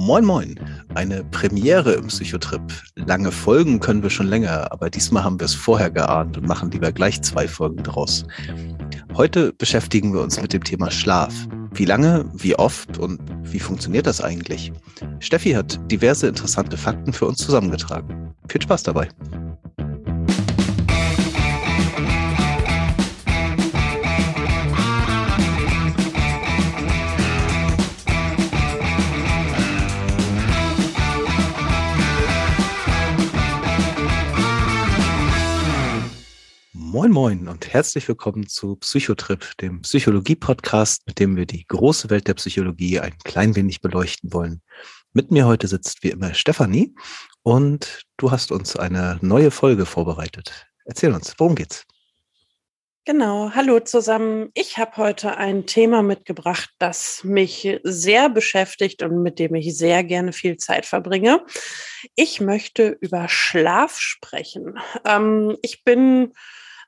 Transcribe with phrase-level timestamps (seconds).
[0.00, 0.58] Moin Moin,
[0.94, 2.62] eine Premiere im Psychotrip.
[2.96, 6.70] Lange Folgen können wir schon länger, aber diesmal haben wir es vorher geahnt und machen
[6.70, 8.24] lieber gleich zwei Folgen draus.
[9.14, 11.34] Heute beschäftigen wir uns mit dem Thema Schlaf.
[11.74, 14.72] Wie lange, wie oft und wie funktioniert das eigentlich?
[15.18, 18.34] Steffi hat diverse interessante Fakten für uns zusammengetragen.
[18.48, 19.06] Viel Spaß dabei.
[36.92, 42.26] Moin Moin und herzlich willkommen zu Psychotrip, dem Psychologie-Podcast, mit dem wir die große Welt
[42.26, 44.60] der Psychologie ein klein wenig beleuchten wollen.
[45.12, 46.92] Mit mir heute sitzt wie immer Stefanie
[47.44, 50.66] und du hast uns eine neue Folge vorbereitet.
[50.84, 51.86] Erzähl uns, worum geht's?
[53.04, 54.50] Genau, hallo zusammen.
[54.54, 60.02] Ich habe heute ein Thema mitgebracht, das mich sehr beschäftigt und mit dem ich sehr
[60.02, 61.46] gerne viel Zeit verbringe.
[62.16, 64.80] Ich möchte über Schlaf sprechen.
[65.04, 66.32] Ähm, ich bin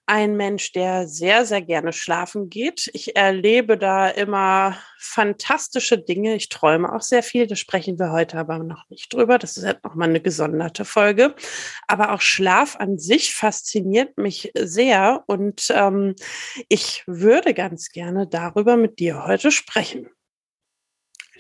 [0.06, 2.91] ein Mensch, der sehr, sehr gerne schlafen geht.
[2.92, 6.34] Ich erlebe da immer fantastische Dinge.
[6.34, 7.47] Ich träume auch sehr viel.
[7.47, 9.39] Da sprechen wir heute aber noch nicht drüber.
[9.39, 11.34] Das ist halt nochmal eine gesonderte Folge.
[11.86, 15.22] Aber auch Schlaf an sich fasziniert mich sehr.
[15.27, 16.14] Und ähm,
[16.69, 20.09] ich würde ganz gerne darüber mit dir heute sprechen.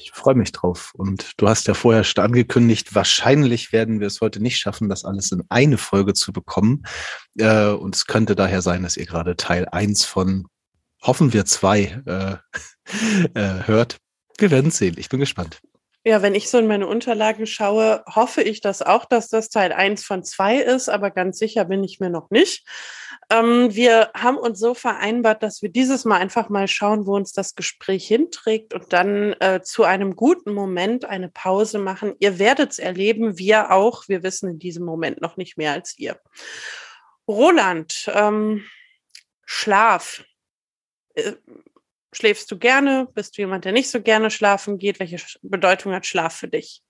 [0.02, 0.92] Ich freue mich drauf.
[0.94, 5.04] Und du hast ja vorher schon angekündigt, wahrscheinlich werden wir es heute nicht schaffen, das
[5.04, 6.82] alles in eine Folge zu bekommen.
[7.38, 10.48] Äh, und es könnte daher sein, dass ihr gerade Teil eins von,
[11.02, 12.36] hoffen wir zwei, äh,
[13.38, 13.98] äh, hört.
[14.38, 14.96] Wir werden sehen.
[14.98, 15.60] Ich bin gespannt.
[16.04, 19.72] Ja, wenn ich so in meine Unterlagen schaue, hoffe ich das auch, dass das Teil
[19.72, 22.66] eins von zwei ist, aber ganz sicher bin ich mir noch nicht.
[23.30, 27.32] Ähm, wir haben uns so vereinbart, dass wir dieses Mal einfach mal schauen, wo uns
[27.32, 32.14] das Gespräch hinträgt und dann äh, zu einem guten Moment eine Pause machen.
[32.18, 34.08] Ihr werdet es erleben, wir auch.
[34.08, 36.18] Wir wissen in diesem Moment noch nicht mehr als ihr.
[37.28, 38.64] Roland, ähm,
[39.44, 40.24] Schlaf.
[41.14, 41.34] Äh,
[42.12, 43.08] schläfst du gerne?
[43.14, 45.00] Bist du jemand, der nicht so gerne schlafen geht?
[45.00, 46.82] Welche Bedeutung hat Schlaf für dich?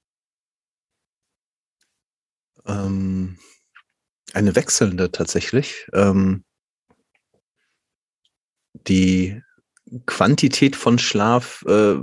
[2.67, 3.39] Ähm,
[4.33, 5.89] eine wechselnde tatsächlich.
[5.93, 6.45] Ähm,
[8.87, 9.43] die
[10.07, 11.97] Quantität von Schlaf, äh,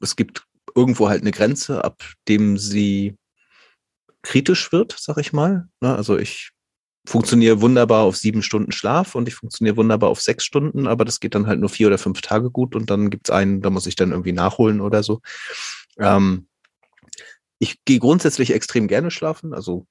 [0.00, 3.16] es gibt irgendwo halt eine Grenze, ab dem sie
[4.22, 5.68] kritisch wird, sag ich mal.
[5.80, 5.94] Ne?
[5.94, 6.53] Also ich
[7.06, 11.20] funktioniere wunderbar auf sieben Stunden Schlaf und ich funktioniere wunderbar auf sechs Stunden, aber das
[11.20, 13.86] geht dann halt nur vier oder fünf Tage gut und dann gibt's einen, da muss
[13.86, 15.20] ich dann irgendwie nachholen oder so.
[15.98, 16.46] Ähm,
[17.58, 19.86] ich gehe grundsätzlich extrem gerne schlafen, also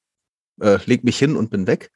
[0.59, 1.91] äh, leg mich hin und bin weg.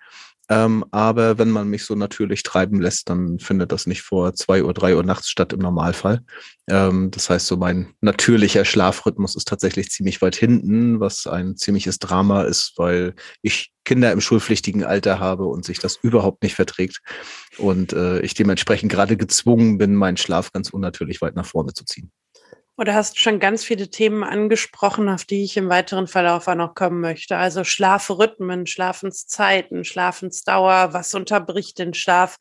[0.50, 4.64] Ähm, aber wenn man mich so natürlich treiben lässt, dann findet das nicht vor zwei
[4.64, 6.22] Uhr, drei Uhr nachts statt im Normalfall.
[6.70, 12.00] Ähm, das heißt, so mein natürlicher Schlafrhythmus ist tatsächlich ziemlich weit hinten, was ein ziemliches
[12.00, 17.00] Drama ist, weil ich Kinder im schulpflichtigen Alter habe und sich das überhaupt nicht verträgt.
[17.58, 21.86] Und äh, ich dementsprechend gerade gezwungen bin, meinen Schlaf ganz unnatürlich weit nach vorne zu
[21.86, 22.12] ziehen.
[22.78, 26.76] Oder hast schon ganz viele Themen angesprochen, auf die ich im weiteren Verlauf auch noch
[26.76, 27.36] kommen möchte.
[27.36, 32.38] Also Schlafrhythmen, Schlafenszeiten, Schlafensdauer, was unterbricht den Schlaf?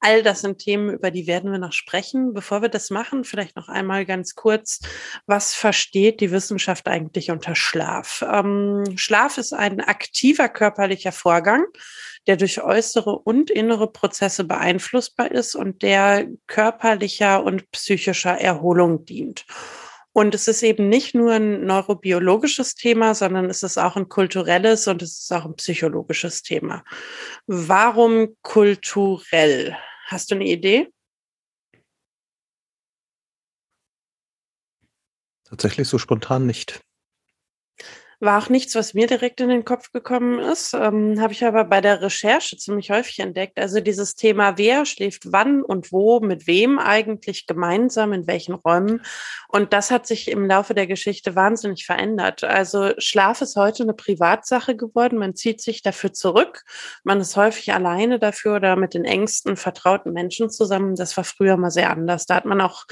[0.00, 2.32] All das sind Themen, über die werden wir noch sprechen.
[2.32, 4.80] Bevor wir das machen, vielleicht noch einmal ganz kurz,
[5.26, 8.24] was versteht die Wissenschaft eigentlich unter Schlaf?
[8.26, 11.64] Ähm, Schlaf ist ein aktiver körperlicher Vorgang,
[12.26, 19.44] der durch äußere und innere Prozesse beeinflussbar ist und der körperlicher und psychischer Erholung dient.
[20.12, 24.86] Und es ist eben nicht nur ein neurobiologisches Thema, sondern es ist auch ein kulturelles
[24.86, 26.84] und es ist auch ein psychologisches Thema.
[27.46, 29.76] Warum kulturell?
[30.06, 30.88] Hast du eine Idee?
[35.44, 36.80] Tatsächlich so spontan nicht.
[38.20, 40.74] War auch nichts, was mir direkt in den Kopf gekommen ist.
[40.74, 43.58] Ähm, Habe ich aber bei der Recherche ziemlich häufig entdeckt.
[43.58, 49.02] Also dieses Thema, wer schläft wann und wo, mit wem eigentlich gemeinsam, in welchen Räumen.
[49.48, 52.44] Und das hat sich im Laufe der Geschichte wahnsinnig verändert.
[52.44, 55.18] Also Schlaf ist heute eine Privatsache geworden.
[55.18, 56.62] Man zieht sich dafür zurück.
[57.02, 60.96] Man ist häufig alleine dafür oder mit den engsten, vertrauten Menschen zusammen.
[60.96, 62.26] Das war früher mal sehr anders.
[62.26, 62.84] Da hat man auch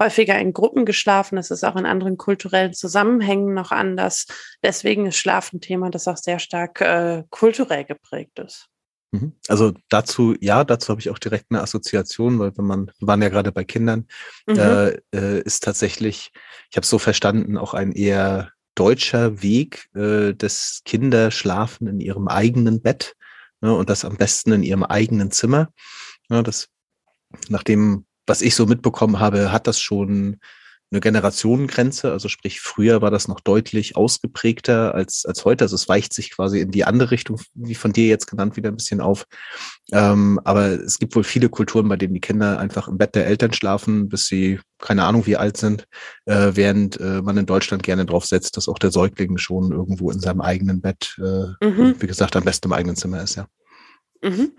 [0.00, 1.36] häufiger in Gruppen geschlafen.
[1.36, 4.26] Das ist auch in anderen kulturellen Zusammenhängen noch anders.
[4.62, 8.68] Deswegen deswegen ist Schlaf ein Thema, das auch sehr stark äh, kulturell geprägt ist.
[9.10, 9.32] Mhm.
[9.48, 13.20] Also dazu, ja, dazu habe ich auch direkt eine Assoziation, weil wenn man, wir waren
[13.20, 14.06] ja gerade bei Kindern,
[14.46, 14.56] mhm.
[15.12, 16.30] äh, ist tatsächlich,
[16.70, 21.98] ich habe es so verstanden, auch ein eher deutscher Weg, äh, des Kinder schlafen in
[21.98, 23.16] ihrem eigenen Bett
[23.60, 25.72] ne, und das am besten in ihrem eigenen Zimmer.
[26.28, 26.68] Ja, das,
[27.48, 30.38] nach dem, was ich so mitbekommen habe, hat das schon
[30.90, 32.10] eine Generationengrenze.
[32.10, 35.64] Also sprich, früher war das noch deutlich ausgeprägter als, als heute.
[35.64, 38.70] Also es weicht sich quasi in die andere Richtung, wie von dir jetzt genannt, wieder
[38.70, 39.26] ein bisschen auf.
[39.92, 43.26] Ähm, aber es gibt wohl viele Kulturen, bei denen die Kinder einfach im Bett der
[43.26, 45.86] Eltern schlafen, bis sie keine Ahnung wie alt sind,
[46.24, 50.10] äh, während äh, man in Deutschland gerne drauf setzt, dass auch der Säugling schon irgendwo
[50.10, 51.96] in seinem eigenen Bett, äh, mhm.
[51.98, 53.46] wie gesagt, am besten im eigenen Zimmer ist, ja.
[54.22, 54.52] Mhm.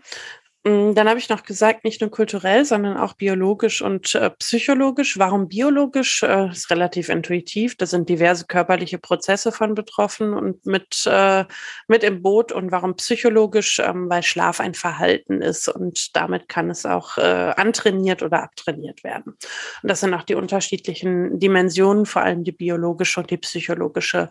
[0.63, 5.17] Mm, dann habe ich noch gesagt, nicht nur kulturell, sondern auch biologisch und äh, psychologisch.
[5.17, 6.21] Warum biologisch?
[6.21, 7.75] Äh, ist relativ intuitiv.
[7.77, 11.45] Da sind diverse körperliche Prozesse von betroffen und mit, äh,
[11.87, 12.51] mit im Boot.
[12.51, 13.79] Und warum psychologisch?
[13.79, 19.03] Ähm, weil Schlaf ein Verhalten ist und damit kann es auch äh, antrainiert oder abtrainiert
[19.03, 19.33] werden.
[19.81, 24.29] Und das sind auch die unterschiedlichen Dimensionen, vor allem die biologische und die psychologische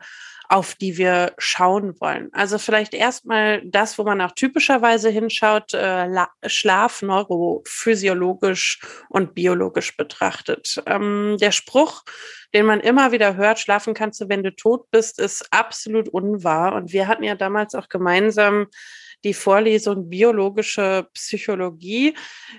[0.51, 2.29] auf die wir schauen wollen.
[2.33, 6.09] Also vielleicht erstmal das, wo man auch typischerweise hinschaut, äh,
[6.47, 10.83] Schlaf neurophysiologisch und biologisch betrachtet.
[10.87, 12.03] Ähm, der Spruch,
[12.53, 16.75] den man immer wieder hört, schlafen kannst du, wenn du tot bist, ist absolut unwahr.
[16.75, 18.67] Und wir hatten ja damals auch gemeinsam
[19.25, 22.17] die Vorlesung Biologische Psychologie.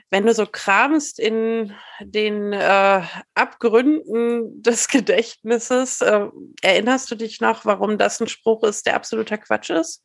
[0.09, 3.01] Wenn du so kramst in den äh,
[3.33, 6.27] Abgründen des Gedächtnisses, äh,
[6.61, 10.03] erinnerst du dich noch, warum das ein Spruch ist, der absoluter Quatsch ist?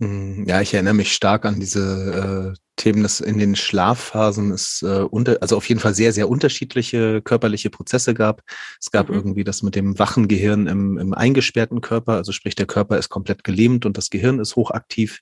[0.00, 4.82] Hm, ja, ich erinnere mich stark an diese äh, Themen, dass in den Schlafphasen es
[4.82, 8.42] äh, unter, also auf jeden Fall sehr, sehr unterschiedliche körperliche Prozesse gab.
[8.80, 9.14] Es gab mhm.
[9.14, 13.08] irgendwie das mit dem wachen Gehirn im, im eingesperrten Körper, also sprich der Körper ist
[13.08, 15.20] komplett gelähmt und das Gehirn ist hochaktiv.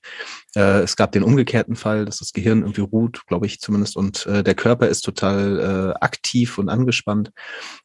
[0.55, 4.25] Äh, es gab den umgekehrten Fall, dass das Gehirn irgendwie ruht, glaube ich zumindest, und
[4.25, 7.31] äh, der Körper ist total äh, aktiv und angespannt.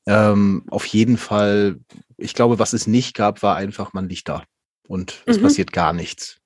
[0.07, 1.79] Ähm, auf jeden Fall,
[2.17, 4.43] ich glaube, was es nicht gab, war einfach, man liegt da
[4.89, 5.43] und es mhm.
[5.43, 6.40] passiert gar nichts.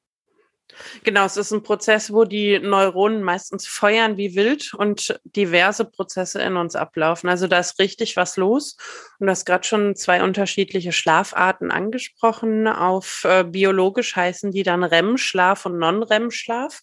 [1.05, 6.43] Genau, es ist ein Prozess, wo die Neuronen meistens feuern wie wild und diverse Prozesse
[6.43, 7.28] in uns ablaufen.
[7.28, 8.76] Also da ist richtig was los.
[9.19, 12.66] Und du hast gerade schon zwei unterschiedliche Schlafarten angesprochen.
[12.66, 16.81] Auf äh, biologisch heißen die dann REM-Schlaf und Non-REM-Schlaf.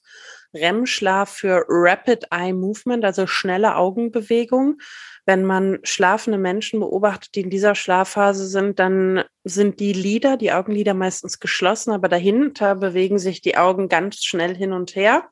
[0.53, 4.79] REM-Schlaf für Rapid Eye Movement, also schnelle Augenbewegung.
[5.25, 10.51] Wenn man schlafende Menschen beobachtet, die in dieser Schlafphase sind, dann sind die Lider, die
[10.51, 15.29] Augenlider meistens geschlossen, aber dahinter bewegen sich die Augen ganz schnell hin und her.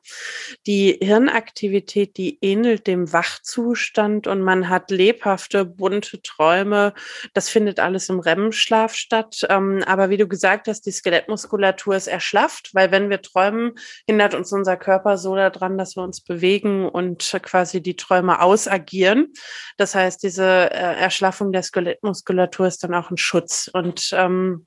[0.66, 6.92] Die Hirnaktivität, die ähnelt dem Wachzustand und man hat lebhafte, bunte Träume.
[7.34, 9.46] Das findet alles im REM-Schlaf statt.
[9.48, 13.72] Ähm, aber wie du gesagt hast, die Skelettmuskulatur ist erschlafft, weil wenn wir träumen,
[14.06, 19.32] hindert uns unser Körper so daran, dass wir uns bewegen und quasi die Träume ausagieren.
[19.76, 23.70] Das heißt, diese äh, Erschlaffung der Skelettmuskulatur ist dann auch ein Schutz.
[23.72, 24.66] Und ähm,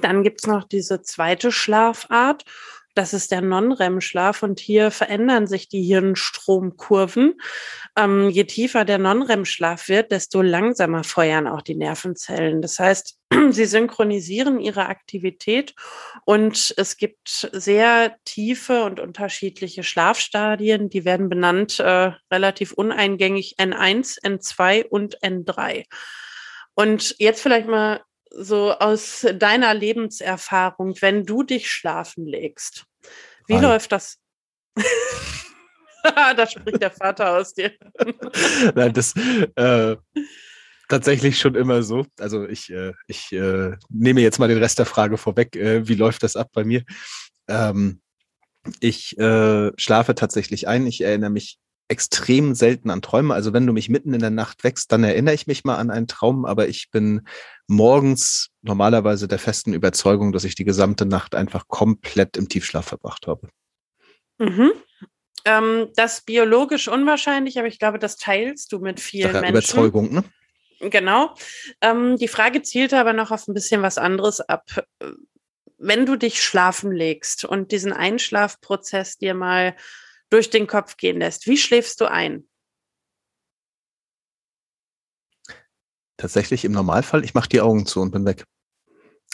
[0.00, 2.44] dann gibt's noch diese zweite Schlafart.
[2.94, 7.34] Das ist der Non-REM-Schlaf und hier verändern sich die Hirnstromkurven.
[7.96, 12.60] Ähm, je tiefer der Non-REM-Schlaf wird, desto langsamer feuern auch die Nervenzellen.
[12.60, 13.18] Das heißt,
[13.50, 15.74] sie synchronisieren ihre Aktivität
[16.24, 24.22] und es gibt sehr tiefe und unterschiedliche Schlafstadien, die werden benannt äh, relativ uneingängig N1,
[24.22, 25.84] N2 und N3.
[26.74, 28.00] Und jetzt vielleicht mal
[28.30, 32.86] so aus deiner Lebenserfahrung, wenn du dich schlafen legst,
[33.46, 33.62] wie Hi.
[33.62, 34.18] läuft das?
[36.02, 37.72] da spricht der Vater aus dir.
[38.74, 39.14] Nein, das
[39.56, 39.96] äh,
[40.88, 42.06] tatsächlich schon immer so.
[42.18, 45.56] Also ich, äh, ich äh, nehme jetzt mal den Rest der Frage vorweg.
[45.56, 46.84] Äh, wie läuft das ab bei mir?
[47.48, 48.00] Ähm,
[48.80, 50.86] ich äh, schlafe tatsächlich ein.
[50.86, 53.34] Ich erinnere mich extrem selten an Träume.
[53.34, 55.90] Also wenn du mich mitten in der Nacht wächst, dann erinnere ich mich mal an
[55.90, 57.26] einen Traum, aber ich bin
[57.66, 63.26] morgens normalerweise der festen Überzeugung, dass ich die gesamte Nacht einfach komplett im Tiefschlaf verbracht
[63.26, 63.48] habe.
[64.38, 64.72] Mhm.
[65.44, 69.56] Ähm, das ist biologisch unwahrscheinlich, aber ich glaube, das teilst du mit vielen Sache, Menschen.
[69.56, 70.24] Überzeugung, ne?
[70.80, 71.34] Genau.
[71.80, 74.64] Ähm, die Frage zielte aber noch auf ein bisschen was anderes ab.
[75.78, 79.74] Wenn du dich schlafen legst und diesen Einschlafprozess dir mal
[80.30, 81.46] durch den Kopf gehen lässt.
[81.46, 82.48] Wie schläfst du ein?
[86.16, 88.44] Tatsächlich im Normalfall, ich mache die Augen zu und bin weg.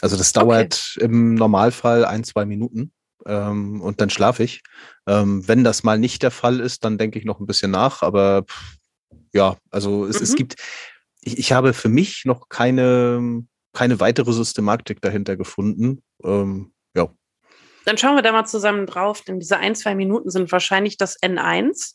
[0.01, 1.05] Also das dauert okay.
[1.05, 2.91] im Normalfall ein, zwei Minuten
[3.25, 4.61] ähm, und dann schlafe ich.
[5.07, 8.01] Ähm, wenn das mal nicht der Fall ist, dann denke ich noch ein bisschen nach,
[8.01, 8.77] aber pff,
[9.33, 10.23] ja, also es, mhm.
[10.23, 10.55] es gibt,
[11.21, 16.03] ich, ich habe für mich noch keine, keine weitere Systematik dahinter gefunden.
[16.23, 17.09] Ähm, ja.
[17.85, 21.21] Dann schauen wir da mal zusammen drauf, denn diese ein, zwei Minuten sind wahrscheinlich das
[21.21, 21.93] N1.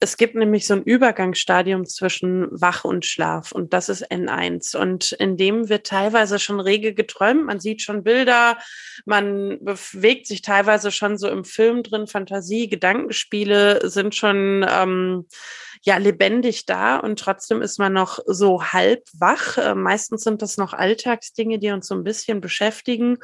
[0.00, 4.76] Es gibt nämlich so ein Übergangsstadium zwischen Wach und Schlaf und das ist N1.
[4.76, 7.46] Und in dem wird teilweise schon rege geträumt.
[7.46, 8.58] Man sieht schon Bilder,
[9.04, 12.08] man bewegt sich teilweise schon so im Film drin.
[12.08, 15.26] Fantasie, Gedankenspiele sind schon ähm,
[15.82, 19.58] ja lebendig da und trotzdem ist man noch so halb wach.
[19.58, 23.18] Äh, meistens sind das noch Alltagsdinge, die uns so ein bisschen beschäftigen.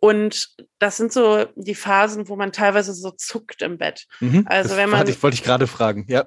[0.00, 4.06] Und das sind so die Phasen, wo man teilweise so zuckt im Bett.
[4.20, 5.06] Mhm, also wenn man.
[5.06, 6.24] Ich wollte ich gerade fragen, ja.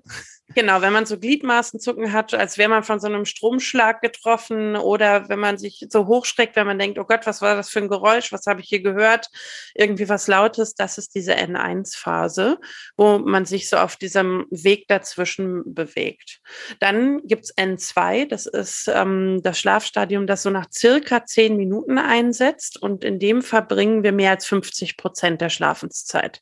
[0.50, 5.30] Genau, wenn man so Gliedmaßenzucken hat, als wäre man von so einem Stromschlag getroffen oder
[5.30, 7.88] wenn man sich so hochschreckt, wenn man denkt, oh Gott, was war das für ein
[7.88, 9.30] Geräusch, was habe ich hier gehört,
[9.74, 12.60] irgendwie was Lautes, das ist diese N1-Phase,
[12.98, 16.42] wo man sich so auf diesem Weg dazwischen bewegt.
[16.80, 22.82] Dann gibt's N2, das ist ähm, das Schlafstadium, das so nach circa zehn Minuten einsetzt.
[22.82, 26.42] Und in dem verbringen wir mehr als 50 Prozent der Schlafenszeit.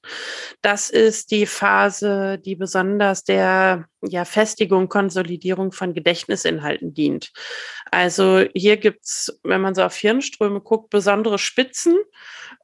[0.63, 7.31] Das ist die Phase, die besonders der ja, Festigung, Konsolidierung von Gedächtnisinhalten dient.
[7.91, 11.98] Also hier gibt's, wenn man so auf Hirnströme guckt, besondere Spitzen.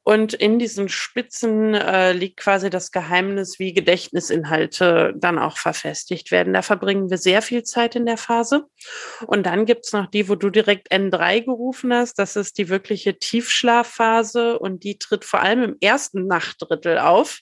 [0.02, 6.54] Und in diesen Spitzen äh, liegt quasi das Geheimnis, wie Gedächtnisinhalte dann auch verfestigt werden.
[6.54, 8.64] Da verbringen wir sehr viel Zeit in der Phase.
[9.26, 12.18] Und dann gibt's noch die, wo du direkt N3 gerufen hast.
[12.18, 17.40] Das ist die wirkliche Tiefschlafphase und die tritt vor allem im ersten Nachtdrittel auf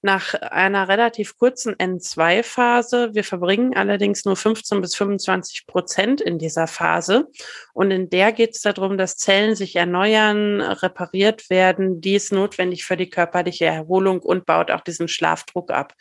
[0.00, 3.10] nach einer relativ kurzen N2-Phase.
[3.14, 7.26] Wir verbringen allerdings nur 15 bis 25 Prozent in dieser Phase.
[7.72, 12.00] Und in der geht es darum, dass Zellen sich erneuern, repariert werden.
[12.00, 15.94] Die ist notwendig für die körperliche Erholung und baut auch diesen Schlafdruck ab.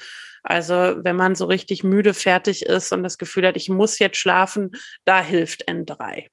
[0.44, 4.18] Also wenn man so richtig müde fertig ist und das Gefühl hat, ich muss jetzt
[4.18, 4.72] schlafen,
[5.06, 6.27] da hilft N3.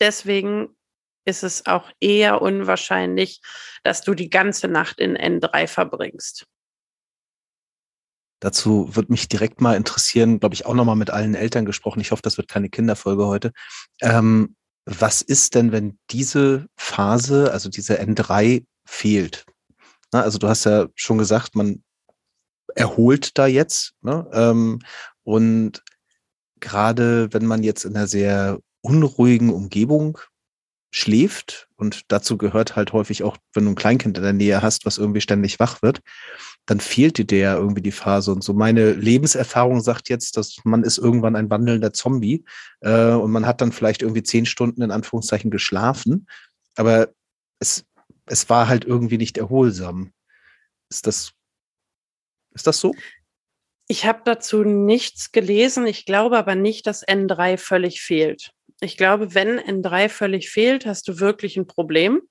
[0.00, 0.76] Deswegen
[1.24, 3.40] ist es auch eher unwahrscheinlich,
[3.82, 6.46] dass du die ganze Nacht in N3 verbringst.
[8.40, 12.00] Dazu wird mich direkt mal interessieren, glaube ich, auch nochmal mit allen Eltern gesprochen.
[12.00, 13.52] Ich hoffe, das wird keine Kinderfolge heute.
[14.02, 19.46] Ähm, was ist denn, wenn diese Phase, also diese N3 fehlt?
[20.12, 21.82] Na, also du hast ja schon gesagt, man
[22.74, 23.94] erholt da jetzt.
[24.02, 24.28] Ne?
[24.32, 24.80] Ähm,
[25.22, 25.82] und
[26.60, 30.18] gerade wenn man jetzt in einer sehr unruhigen Umgebung
[30.94, 34.86] schläft und dazu gehört halt häufig auch, wenn du ein Kleinkind in der Nähe hast,
[34.86, 36.02] was irgendwie ständig wach wird,
[36.66, 38.30] dann fehlt dir der irgendwie die Phase.
[38.30, 42.44] Und so meine Lebenserfahrung sagt jetzt, dass man ist irgendwann ein wandelnder Zombie
[42.80, 46.28] äh, und man hat dann vielleicht irgendwie zehn Stunden in Anführungszeichen geschlafen,
[46.76, 47.08] aber
[47.58, 47.84] es,
[48.26, 50.12] es war halt irgendwie nicht erholsam.
[50.90, 51.32] Ist das,
[52.54, 52.92] ist das so?
[53.88, 55.88] Ich habe dazu nichts gelesen.
[55.88, 58.52] Ich glaube aber nicht, dass N3 völlig fehlt.
[58.80, 62.22] Ich glaube, wenn N3 völlig fehlt, hast du wirklich ein Problem.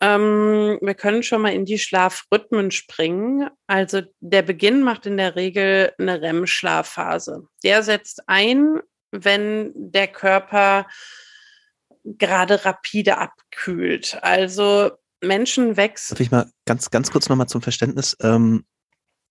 [0.00, 3.48] Ähm, wir können schon mal in die Schlafrhythmen springen.
[3.66, 7.46] Also der Beginn macht in der Regel eine REM-Schlafphase.
[7.64, 8.80] Der setzt ein,
[9.10, 10.86] wenn der Körper
[12.04, 14.18] gerade rapide abkühlt.
[14.22, 14.90] Also
[15.22, 16.14] Menschen wechseln.
[16.14, 18.16] Darf ich mal ganz, ganz kurz nochmal zum Verständnis?
[18.20, 18.64] Ähm,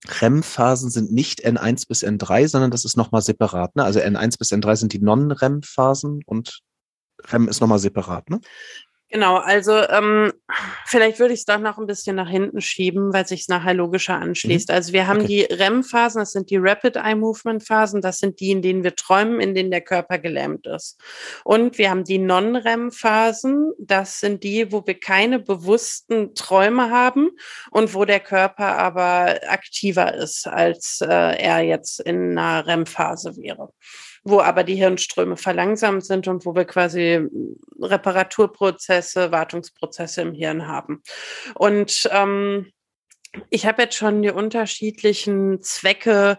[0.08, 3.76] REM-Phasen sind nicht N1 bis N3, sondern das ist nochmal separat.
[3.76, 3.84] Ne?
[3.84, 6.60] Also N1 bis N3 sind die Non-REM-Phasen und
[7.24, 8.28] REM ist nochmal separat.
[8.30, 8.40] Ne?
[9.16, 10.30] Genau, also ähm,
[10.84, 13.72] vielleicht würde ich es doch noch ein bisschen nach hinten schieben, weil sich es nachher
[13.72, 14.68] logischer anschließt.
[14.68, 14.74] Mhm.
[14.74, 15.46] Also wir haben okay.
[15.48, 18.94] die REM-Phasen, das sind die Rapid Eye Movement Phasen, das sind die, in denen wir
[18.94, 21.00] träumen, in denen der Körper gelähmt ist.
[21.44, 27.30] Und wir haben die Non-REM-Phasen, das sind die, wo wir keine bewussten Träume haben
[27.70, 33.70] und wo der Körper aber aktiver ist, als äh, er jetzt in einer REM-Phase wäre
[34.26, 37.24] wo aber die Hirnströme verlangsamt sind und wo wir quasi
[37.80, 41.02] Reparaturprozesse, Wartungsprozesse im Hirn haben.
[41.54, 42.72] Und ähm,
[43.50, 46.38] ich habe jetzt schon die unterschiedlichen Zwecke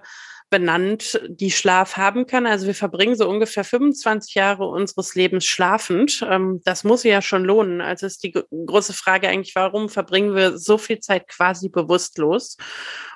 [0.50, 2.46] benannt, die Schlaf haben kann.
[2.46, 6.25] Also wir verbringen so ungefähr 25 Jahre unseres Lebens schlafend.
[6.30, 7.82] Ähm, das muss ja schon lohnen.
[7.82, 12.58] Also ist die große Frage eigentlich, warum verbringen wir so viel Zeit quasi bewusstlos?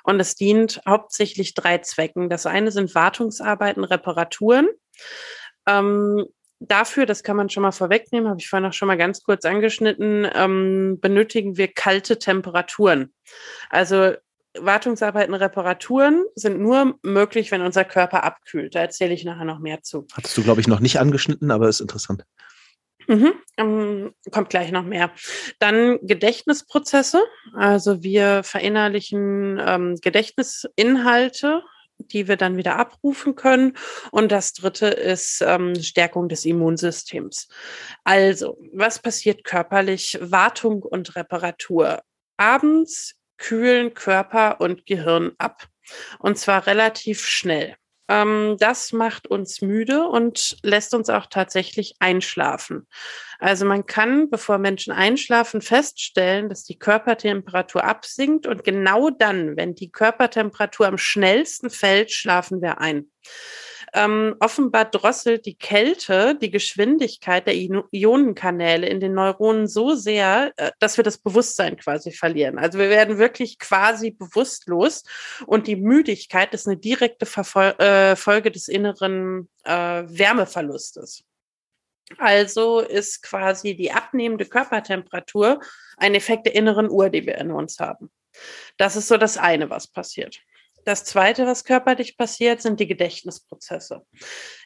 [0.02, 2.28] Und es dient hauptsächlich drei Zwecken.
[2.28, 4.68] Das eine sind Wartungsarbeiten, Reparaturen.
[5.66, 6.26] Ähm,
[6.60, 9.44] dafür, das kann man schon mal vorwegnehmen, habe ich vorhin auch schon mal ganz kurz
[9.44, 13.12] angeschnitten, ähm, benötigen wir kalte Temperaturen.
[13.70, 14.14] Also
[14.58, 18.74] Wartungsarbeiten, Reparaturen sind nur möglich, wenn unser Körper abkühlt.
[18.74, 20.06] Da erzähle ich nachher noch mehr zu.
[20.12, 22.24] Hattest du, glaube ich, noch nicht angeschnitten, aber ist interessant.
[23.08, 25.10] Mhm, ähm, kommt gleich noch mehr.
[25.58, 27.22] Dann Gedächtnisprozesse.
[27.54, 31.62] Also wir verinnerlichen ähm, Gedächtnisinhalte,
[31.98, 33.76] die wir dann wieder abrufen können.
[34.10, 37.48] Und das dritte ist ähm, Stärkung des Immunsystems.
[38.04, 40.18] Also, was passiert körperlich?
[40.20, 42.02] Wartung und Reparatur.
[42.36, 45.66] Abends kühlen Körper und Gehirn ab.
[46.18, 47.76] Und zwar relativ schnell.
[48.08, 52.86] Ähm, das macht uns müde und lässt uns auch tatsächlich einschlafen.
[53.38, 59.74] Also man kann, bevor Menschen einschlafen, feststellen, dass die Körpertemperatur absinkt und genau dann, wenn
[59.74, 63.10] die Körpertemperatur am schnellsten fällt, schlafen wir ein.
[63.94, 70.70] Ähm, offenbar drosselt die Kälte die Geschwindigkeit der Ionenkanäle in den Neuronen so sehr, äh,
[70.78, 72.58] dass wir das Bewusstsein quasi verlieren.
[72.58, 75.04] Also wir werden wirklich quasi bewusstlos
[75.46, 79.72] und die Müdigkeit ist eine direkte Verfol äh, Folge des inneren äh,
[80.06, 81.24] Wärmeverlustes.
[82.18, 85.60] Also ist quasi die abnehmende Körpertemperatur
[85.98, 88.10] ein Effekt der inneren Uhr, die wir in uns haben.
[88.78, 90.40] Das ist so das eine, was passiert.
[90.84, 94.02] Das Zweite, was körperlich passiert, sind die Gedächtnisprozesse.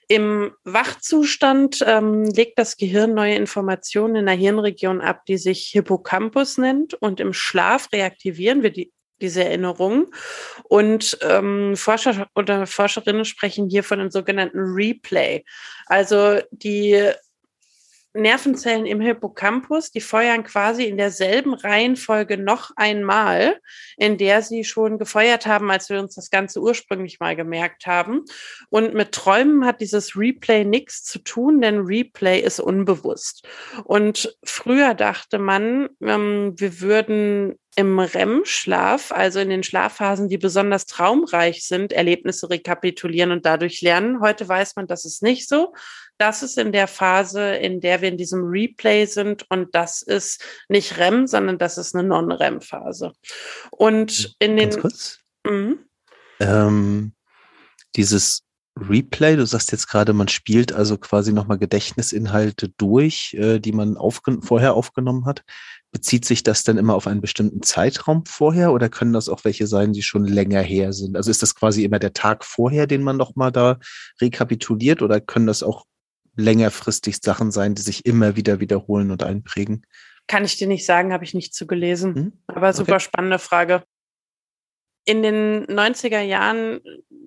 [0.09, 6.59] Im Wachzustand ähm, legt das Gehirn neue Informationen in einer Hirnregion ab, die sich Hippocampus
[6.59, 6.95] nennt.
[6.95, 10.07] Und im Schlaf reaktivieren wir die, diese Erinnerungen.
[10.65, 15.45] Und ähm, Forscher oder Forscherinnen sprechen hier von einem sogenannten Replay.
[15.87, 17.11] Also die
[18.17, 23.61] Nervenzellen im Hippocampus, die feuern quasi in derselben Reihenfolge noch einmal,
[23.97, 28.25] in der sie schon gefeuert haben, als wir uns das Ganze ursprünglich mal gemerkt haben.
[28.69, 33.47] Und mit Träumen hat dieses Replay nichts zu tun, denn Replay ist unbewusst.
[33.85, 40.87] Und früher dachte man, ähm, wir würden im REM-Schlaf, also in den Schlafphasen, die besonders
[40.87, 44.21] traumreich sind, Erlebnisse rekapitulieren und dadurch lernen.
[44.21, 45.75] Heute weiß man, das ist nicht so.
[46.19, 50.43] Das ist in der Phase, in der wir in diesem Replay sind und das ist
[50.69, 53.13] nicht REM, sondern das ist eine Non-REM-Phase.
[53.71, 54.71] Und in den...
[54.71, 55.19] Ganz kurz.
[55.47, 55.79] Mhm.
[56.41, 57.13] Ähm,
[57.97, 58.47] dieses
[58.79, 63.97] Replay, du sagst jetzt gerade, man spielt also quasi nochmal Gedächtnisinhalte durch, äh, die man
[63.97, 65.45] aufgen vorher aufgenommen hat.
[65.93, 69.67] Bezieht sich das dann immer auf einen bestimmten Zeitraum vorher oder können das auch welche
[69.67, 71.17] sein, die schon länger her sind?
[71.17, 73.79] Also ist das quasi immer der Tag vorher, den man nochmal da
[74.21, 75.87] rekapituliert oder können das auch
[76.37, 79.85] längerfristig Sachen sein, die sich immer wieder wiederholen und einprägen?
[80.27, 82.15] Kann ich dir nicht sagen, habe ich nicht zu gelesen.
[82.15, 82.33] Hm?
[82.47, 83.01] Aber super okay.
[83.01, 83.85] spannende Frage
[85.07, 86.81] in den 90er Jahren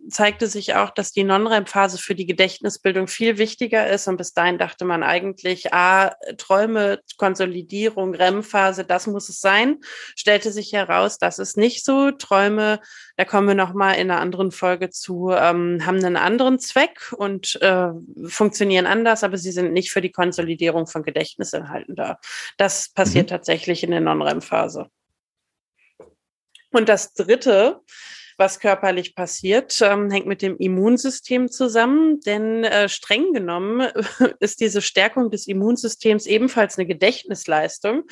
[0.09, 4.07] zeigte sich auch, dass die Non-REM-Phase für die Gedächtnisbildung viel wichtiger ist.
[4.07, 9.77] Und bis dahin dachte man eigentlich, ah, Träume, Konsolidierung, REM-Phase, das muss es sein.
[10.15, 12.11] Stellte sich heraus, das ist nicht so.
[12.11, 12.81] Träume,
[13.15, 17.61] da kommen wir nochmal in einer anderen Folge zu, ähm, haben einen anderen Zweck und
[17.61, 17.89] äh,
[18.25, 22.19] funktionieren anders, aber sie sind nicht für die Konsolidierung von Gedächtnisinhalten da.
[22.57, 23.35] Das passiert mhm.
[23.35, 24.89] tatsächlich in der Non-REM-Phase.
[26.71, 27.81] Und das Dritte,
[28.39, 33.81] was körperlich passiert, ähm, hängt mit dem Immunsystem zusammen, denn äh, streng genommen
[34.39, 38.03] ist diese Stärkung des Immunsystems ebenfalls eine Gedächtnisleistung,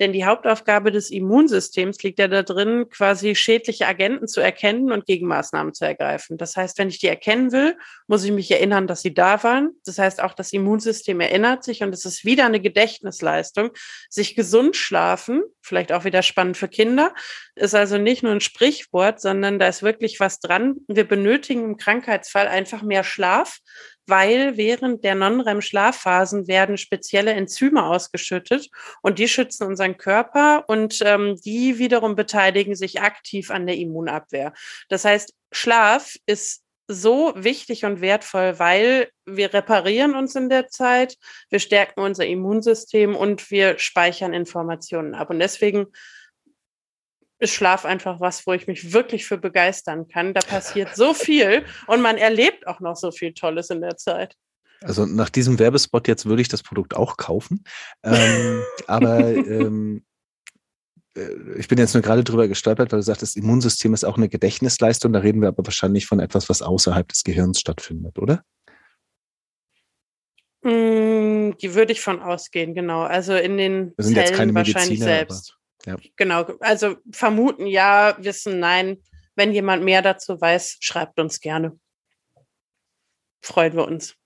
[0.00, 5.06] denn die Hauptaufgabe des Immunsystems liegt ja da drin, quasi schädliche Agenten zu erkennen und
[5.06, 6.36] Gegenmaßnahmen zu ergreifen.
[6.36, 9.70] Das heißt, wenn ich die erkennen will, muss ich mich erinnern, dass sie da waren.
[9.84, 13.70] Das heißt, auch das Immunsystem erinnert sich und es ist wieder eine Gedächtnisleistung,
[14.10, 17.14] sich gesund schlafen, vielleicht auch wieder spannend für Kinder,
[17.56, 20.76] ist also nicht nur ein Sprichwort, sondern da ist wirklich was dran.
[20.88, 23.58] Wir benötigen im Krankheitsfall einfach mehr Schlaf,
[24.06, 28.68] weil während der Non-REM-Schlafphasen werden spezielle Enzyme ausgeschüttet
[29.02, 34.52] und die schützen unseren Körper und ähm, die wiederum beteiligen sich aktiv an der Immunabwehr.
[34.88, 41.16] Das heißt, Schlaf ist so wichtig und wertvoll, weil wir reparieren uns in der Zeit,
[41.50, 45.30] wir stärken unser Immunsystem und wir speichern Informationen ab.
[45.30, 45.86] Und deswegen
[47.38, 50.34] ist Schlaf einfach was, wo ich mich wirklich für begeistern kann.
[50.34, 54.34] Da passiert so viel und man erlebt auch noch so viel Tolles in der Zeit.
[54.82, 57.64] Also nach diesem Werbespot jetzt würde ich das Produkt auch kaufen.
[58.02, 60.04] Ähm, aber ähm,
[61.16, 64.16] äh, ich bin jetzt nur gerade drüber gestolpert, weil du sagst, das Immunsystem ist auch
[64.16, 65.12] eine Gedächtnisleistung.
[65.12, 68.42] Da reden wir aber wahrscheinlich von etwas, was außerhalb des Gehirns stattfindet, oder?
[70.62, 73.02] Mm, die würde ich von ausgehen, genau.
[73.02, 75.55] Also in den wir sind Zellen jetzt keine wahrscheinlich Mediziner, selbst.
[75.86, 75.96] Ja.
[76.16, 78.98] Genau, also vermuten ja, wissen nein.
[79.36, 81.78] Wenn jemand mehr dazu weiß, schreibt uns gerne.
[83.40, 84.16] Freuen wir uns.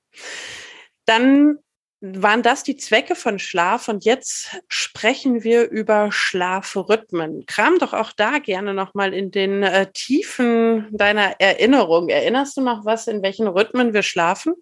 [1.05, 1.59] Dann
[2.01, 7.45] waren das die Zwecke von Schlaf und jetzt sprechen wir über Schlafrhythmen.
[7.45, 12.09] Kram doch auch da gerne nochmal in den äh, Tiefen deiner Erinnerung.
[12.09, 14.55] Erinnerst du noch was, in welchen Rhythmen wir schlafen?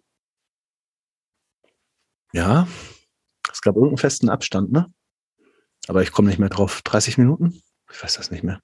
[2.32, 2.66] Ja,
[3.52, 4.92] es gab irgendeinen festen Abstand, ne?
[5.88, 6.82] Aber ich komme nicht mehr drauf.
[6.82, 7.60] 30 Minuten?
[7.90, 8.60] Ich weiß das nicht mehr.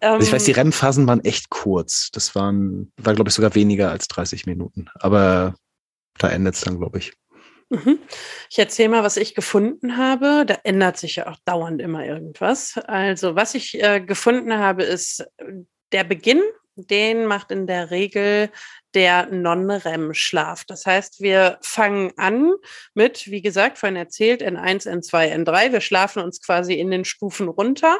[0.00, 0.58] also ich weiß, die ähm.
[0.58, 2.10] REM-Phasen waren echt kurz.
[2.12, 4.86] Das waren, war, glaube ich, sogar weniger als 30 Minuten.
[4.94, 5.56] Aber
[6.18, 7.12] da endet es dann, glaube ich.
[7.68, 7.98] Mhm.
[8.48, 10.44] Ich erzähle mal, was ich gefunden habe.
[10.46, 12.78] Da ändert sich ja auch dauernd immer irgendwas.
[12.86, 15.26] Also, was ich äh, gefunden habe, ist
[15.92, 16.42] der Beginn
[16.76, 18.50] den macht in der Regel
[18.94, 20.64] der Non-REM-Schlaf.
[20.64, 22.52] Das heißt, wir fangen an
[22.94, 25.72] mit, wie gesagt, vorhin erzählt, N1, N2, N3.
[25.72, 27.98] Wir schlafen uns quasi in den Stufen runter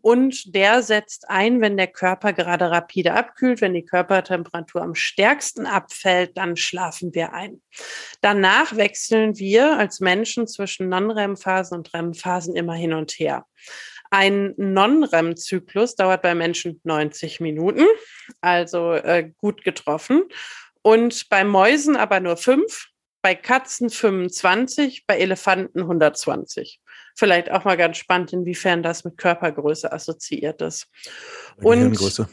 [0.00, 5.66] und der setzt ein, wenn der Körper gerade rapide abkühlt, wenn die Körpertemperatur am stärksten
[5.66, 7.60] abfällt, dann schlafen wir ein.
[8.22, 13.44] Danach wechseln wir als Menschen zwischen Non-REM-Phasen und REM-Phasen immer hin und her.
[14.12, 17.86] Ein Non-REM-Zyklus dauert bei Menschen 90 Minuten,
[18.42, 20.24] also äh, gut getroffen.
[20.82, 22.88] Und bei Mäusen aber nur fünf,
[23.22, 26.82] bei Katzen 25, bei Elefanten 120
[27.14, 30.88] vielleicht auch mal ganz spannend, inwiefern das mit Körpergröße assoziiert ist.
[31.56, 32.28] Und, Hirngröße.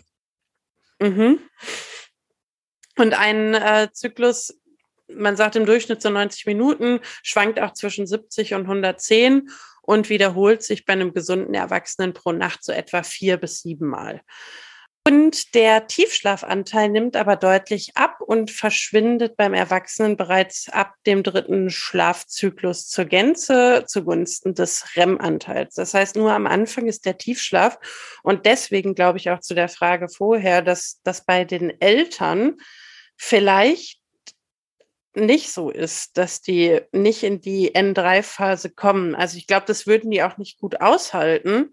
[1.02, 1.40] Mhm.
[2.98, 4.60] Und ein äh, Zyklus,
[5.08, 9.50] man sagt im Durchschnitt so 90 Minuten, schwankt auch zwischen 70 und 110
[9.90, 14.22] und wiederholt sich bei einem gesunden Erwachsenen pro Nacht so etwa vier bis sieben Mal.
[15.04, 21.72] Und der Tiefschlafanteil nimmt aber deutlich ab und verschwindet beim Erwachsenen bereits ab dem dritten
[21.72, 25.74] Schlafzyklus zur Gänze zugunsten des REM-Anteils.
[25.74, 27.80] Das heißt, nur am Anfang ist der Tiefschlaf.
[28.22, 32.58] Und deswegen glaube ich auch zu der Frage vorher, dass das bei den Eltern
[33.18, 33.99] vielleicht
[35.16, 39.16] nicht so ist, dass die nicht in die N3-Phase kommen.
[39.16, 41.72] Also ich glaube, das würden die auch nicht gut aushalten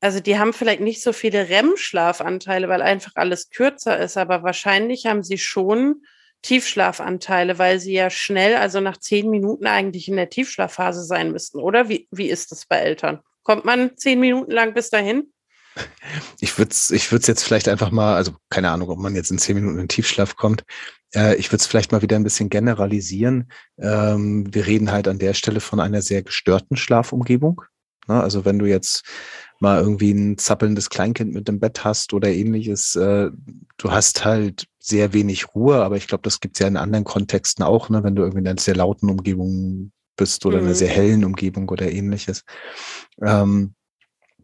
[0.00, 5.06] also die haben vielleicht nicht so viele REM-Schlafanteile, weil einfach alles kürzer ist, aber wahrscheinlich
[5.06, 6.02] haben sie schon
[6.42, 11.58] Tiefschlafanteile, weil sie ja schnell, also nach zehn Minuten eigentlich in der Tiefschlafphase sein müssten,
[11.58, 11.88] oder?
[11.88, 13.20] Wie, wie ist das bei Eltern?
[13.42, 15.32] Kommt man zehn Minuten lang bis dahin?
[16.40, 19.30] Ich würde es ich würd's jetzt vielleicht einfach mal, also keine Ahnung, ob man jetzt
[19.30, 20.64] in zehn Minuten in Tiefschlaf kommt.
[21.14, 23.50] Äh, ich würde es vielleicht mal wieder ein bisschen generalisieren.
[23.78, 27.62] Ähm, wir reden halt an der Stelle von einer sehr gestörten Schlafumgebung.
[28.06, 28.20] Ne?
[28.20, 29.04] Also wenn du jetzt
[29.60, 32.94] mal irgendwie ein zappelndes Kleinkind mit dem Bett hast oder ähnliches.
[32.94, 33.30] Äh,
[33.76, 37.64] du hast halt sehr wenig Ruhe, aber ich glaube, das gibt's ja in anderen Kontexten
[37.64, 40.62] auch, ne, wenn du irgendwie in einer sehr lauten Umgebung bist oder mhm.
[40.62, 42.44] in einer sehr hellen Umgebung oder ähnliches.
[43.22, 43.74] Ähm,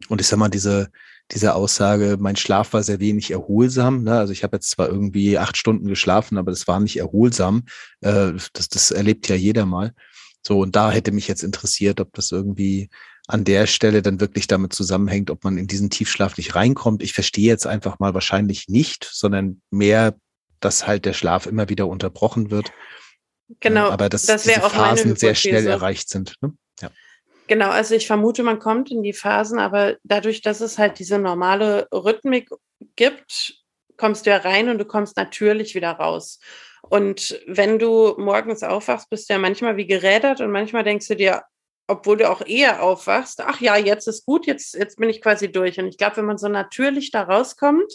[0.09, 0.89] und ich sag mal, diese,
[1.31, 4.03] diese Aussage, mein Schlaf war sehr wenig erholsam.
[4.03, 4.17] Ne?
[4.17, 7.63] Also ich habe jetzt zwar irgendwie acht Stunden geschlafen, aber das war nicht erholsam.
[8.01, 9.93] Äh, das, das erlebt ja jeder mal.
[10.45, 12.89] So, und da hätte mich jetzt interessiert, ob das irgendwie
[13.27, 17.01] an der Stelle dann wirklich damit zusammenhängt, ob man in diesen Tiefschlaf nicht reinkommt.
[17.01, 20.15] Ich verstehe jetzt einfach mal wahrscheinlich nicht, sondern mehr,
[20.59, 22.71] dass halt der Schlaf immer wieder unterbrochen wird.
[23.59, 23.89] Genau.
[23.89, 26.35] Aber dass das diese Phasen sehr schnell erreicht sind.
[26.41, 26.53] Ne?
[27.47, 31.19] Genau, also ich vermute, man kommt in die Phasen, aber dadurch, dass es halt diese
[31.19, 32.49] normale Rhythmik
[32.95, 33.61] gibt,
[33.97, 36.39] kommst du ja rein und du kommst natürlich wieder raus.
[36.81, 41.15] Und wenn du morgens aufwachst, bist du ja manchmal wie gerädert und manchmal denkst du
[41.15, 41.43] dir,
[41.87, 45.51] obwohl du auch eher aufwachst, ach ja, jetzt ist gut, jetzt, jetzt bin ich quasi
[45.51, 45.79] durch.
[45.79, 47.93] Und ich glaube, wenn man so natürlich da rauskommt,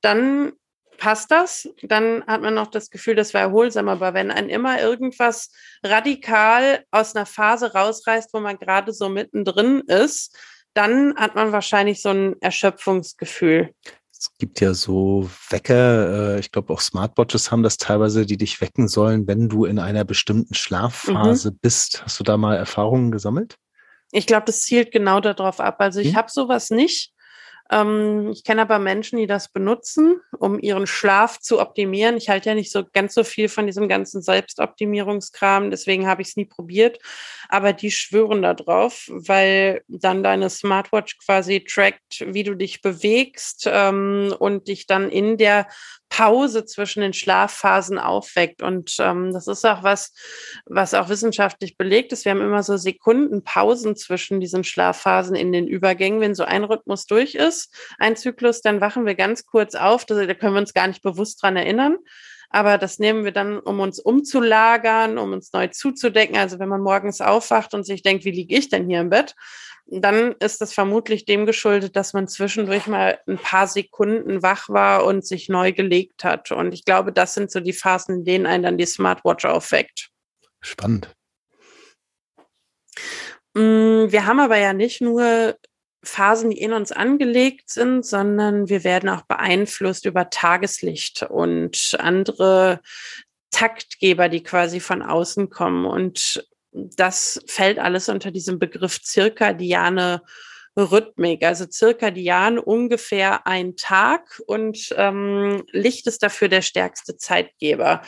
[0.00, 0.52] dann
[0.98, 1.68] passt das.
[1.82, 3.88] Dann hat man noch das Gefühl, das war erholsam.
[3.88, 5.50] Aber wenn ein immer irgendwas
[5.82, 10.36] radikal aus einer Phase rausreißt, wo man gerade so mittendrin ist,
[10.74, 13.70] dann hat man wahrscheinlich so ein Erschöpfungsgefühl.
[14.12, 18.60] Es gibt ja so Wecker, äh, ich glaube auch Smartwatches haben das teilweise, die dich
[18.60, 21.58] wecken sollen, wenn du in einer bestimmten Schlafphase mhm.
[21.62, 22.04] bist.
[22.04, 23.56] Hast du da mal Erfahrungen gesammelt?
[24.10, 25.76] Ich glaube, das zielt genau darauf ab.
[25.80, 26.16] Also ich hm?
[26.16, 27.12] habe sowas nicht.
[27.70, 32.16] Ähm, ich kenne aber Menschen, die das benutzen, um ihren Schlaf zu optimieren.
[32.16, 36.28] Ich halte ja nicht so ganz so viel von diesem ganzen Selbstoptimierungskram, deswegen habe ich
[36.28, 36.98] es nie probiert.
[37.48, 43.68] Aber die schwören da drauf, weil dann deine Smartwatch quasi trackt, wie du dich bewegst
[43.70, 45.66] ähm, und dich dann in der
[46.08, 48.62] Pause zwischen den Schlafphasen aufweckt.
[48.62, 50.12] Und ähm, das ist auch was,
[50.66, 52.24] was auch wissenschaftlich belegt ist.
[52.24, 56.20] Wir haben immer so Sekundenpausen zwischen diesen Schlafphasen in den Übergängen.
[56.20, 60.04] Wenn so ein Rhythmus durch ist, ein Zyklus, dann wachen wir ganz kurz auf.
[60.04, 61.96] Da, können wir uns gar nicht bewusst dran erinnern.
[62.50, 66.36] Aber das nehmen wir dann, um uns umzulagern, um uns neu zuzudecken.
[66.36, 69.34] Also wenn man morgens aufwacht und sich denkt, wie liege ich denn hier im Bett?
[69.90, 75.04] Dann ist das vermutlich dem geschuldet, dass man zwischendurch mal ein paar Sekunden wach war
[75.04, 76.50] und sich neu gelegt hat.
[76.50, 80.10] Und ich glaube, das sind so die Phasen, in denen einen dann die Smartwatch aufweckt.
[80.60, 81.14] Spannend.
[83.54, 85.56] Mm, wir haben aber ja nicht nur
[86.04, 92.80] Phasen, die in uns angelegt sind, sondern wir werden auch beeinflusst über Tageslicht und andere
[93.50, 95.86] Taktgeber, die quasi von außen kommen.
[95.86, 100.22] Und das fällt alles unter diesem Begriff zirkadiane
[100.76, 101.44] Rhythmik.
[101.44, 108.02] Also zirkadian ungefähr ein Tag und ähm, Licht ist dafür der stärkste Zeitgeber.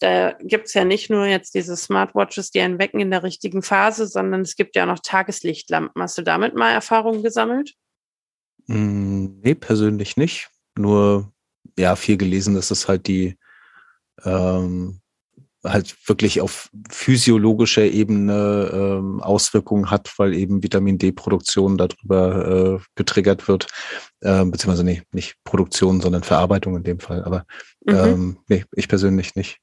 [0.00, 3.62] Da gibt es ja nicht nur jetzt diese Smartwatches, die einen wecken in der richtigen
[3.62, 6.02] Phase, sondern es gibt ja noch Tageslichtlampen.
[6.02, 7.74] Hast du damit mal Erfahrungen gesammelt?
[8.66, 10.48] Mm, nee, persönlich nicht.
[10.78, 11.32] nur
[11.78, 13.38] ja viel gelesen, dass es halt die
[14.24, 15.00] ähm,
[15.66, 23.48] halt wirklich auf physiologischer Ebene ähm, Auswirkungen hat, weil eben Vitamin D-Produktion darüber äh, getriggert
[23.48, 23.66] wird,
[24.20, 27.24] äh, beziehungsweise nee, nicht Produktion, sondern Verarbeitung in dem Fall.
[27.24, 27.46] Aber
[27.84, 27.94] mhm.
[27.94, 29.58] ähm, nee, ich persönlich nicht.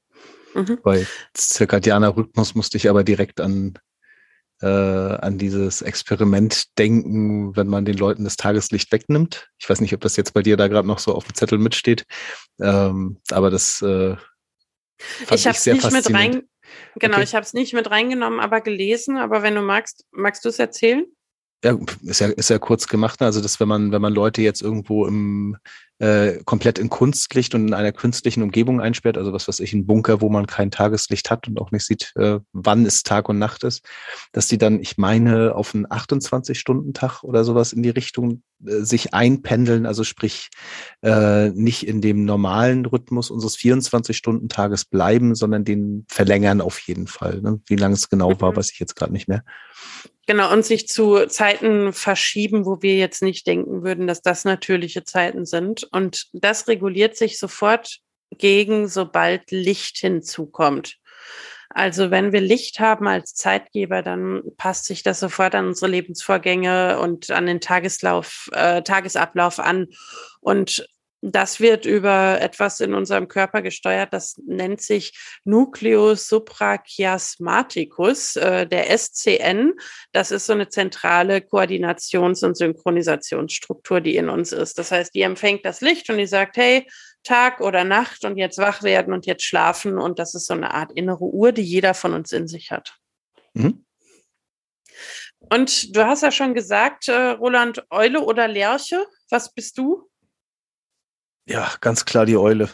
[0.54, 0.78] Mhm.
[0.82, 3.74] Bei zirkadianer Rhythmus musste ich aber direkt an
[4.62, 9.48] äh, an dieses Experiment denken, wenn man den Leuten das Tageslicht wegnimmt.
[9.58, 11.58] Ich weiß nicht, ob das jetzt bei dir da gerade noch so auf dem Zettel
[11.58, 12.06] mitsteht,
[12.60, 14.16] ähm, aber das äh,
[15.30, 16.42] ich habe es nicht mit rein,
[16.96, 17.24] genau, okay.
[17.24, 19.16] ich habe es nicht mit reingenommen, aber gelesen.
[19.16, 21.04] Aber wenn du magst, magst du es erzählen?
[21.64, 23.20] Ja, ist ja, ist ja kurz gemacht.
[23.20, 23.26] Ne?
[23.26, 25.56] Also, dass wenn man, wenn man Leute jetzt irgendwo im
[25.98, 29.86] äh, komplett in Kunstlicht und in einer künstlichen Umgebung einsperrt, also was weiß ich, ein
[29.86, 33.38] Bunker, wo man kein Tageslicht hat und auch nicht sieht, äh, wann es Tag und
[33.38, 33.86] Nacht ist,
[34.32, 39.14] dass die dann, ich meine, auf einen 28-Stunden-Tag oder sowas in die Richtung äh, sich
[39.14, 40.50] einpendeln, also sprich
[41.02, 47.40] äh, nicht in dem normalen Rhythmus unseres 24-Stunden-Tages bleiben, sondern den verlängern auf jeden Fall.
[47.40, 47.60] Ne?
[47.66, 48.56] Wie lange es genau war, mhm.
[48.56, 49.44] weiß ich jetzt gerade nicht mehr.
[50.26, 55.04] Genau, und sich zu Zeiten verschieben, wo wir jetzt nicht denken würden, dass das natürliche
[55.04, 55.83] Zeiten sind.
[55.90, 57.98] Und das reguliert sich sofort
[58.38, 60.98] gegen, sobald Licht hinzukommt.
[61.70, 67.00] Also wenn wir Licht haben als Zeitgeber, dann passt sich das sofort an unsere Lebensvorgänge
[67.00, 69.88] und an den Tageslauf, äh, Tagesablauf an.
[70.40, 70.88] Und
[71.32, 78.90] das wird über etwas in unserem Körper gesteuert, das nennt sich Nucleus suprachiasmaticus, äh, der
[78.90, 79.72] SCN.
[80.12, 84.78] Das ist so eine zentrale Koordinations- und Synchronisationsstruktur, die in uns ist.
[84.78, 86.86] Das heißt, die empfängt das Licht und die sagt, hey,
[87.22, 89.98] Tag oder Nacht und jetzt wach werden und jetzt schlafen.
[89.98, 92.98] Und das ist so eine Art innere Uhr, die jeder von uns in sich hat.
[93.54, 93.86] Mhm.
[95.50, 100.10] Und du hast ja schon gesagt, äh, Roland, Eule oder Lerche, was bist du?
[101.46, 102.70] Ja, ganz klar die Eule.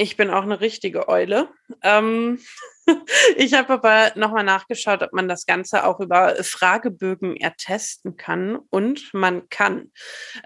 [0.00, 1.48] Ich bin auch eine richtige Eule.
[1.82, 2.38] Ähm,
[3.36, 8.60] ich habe aber nochmal nachgeschaut, ob man das Ganze auch über Fragebögen ertesten kann.
[8.70, 9.90] Und man kann.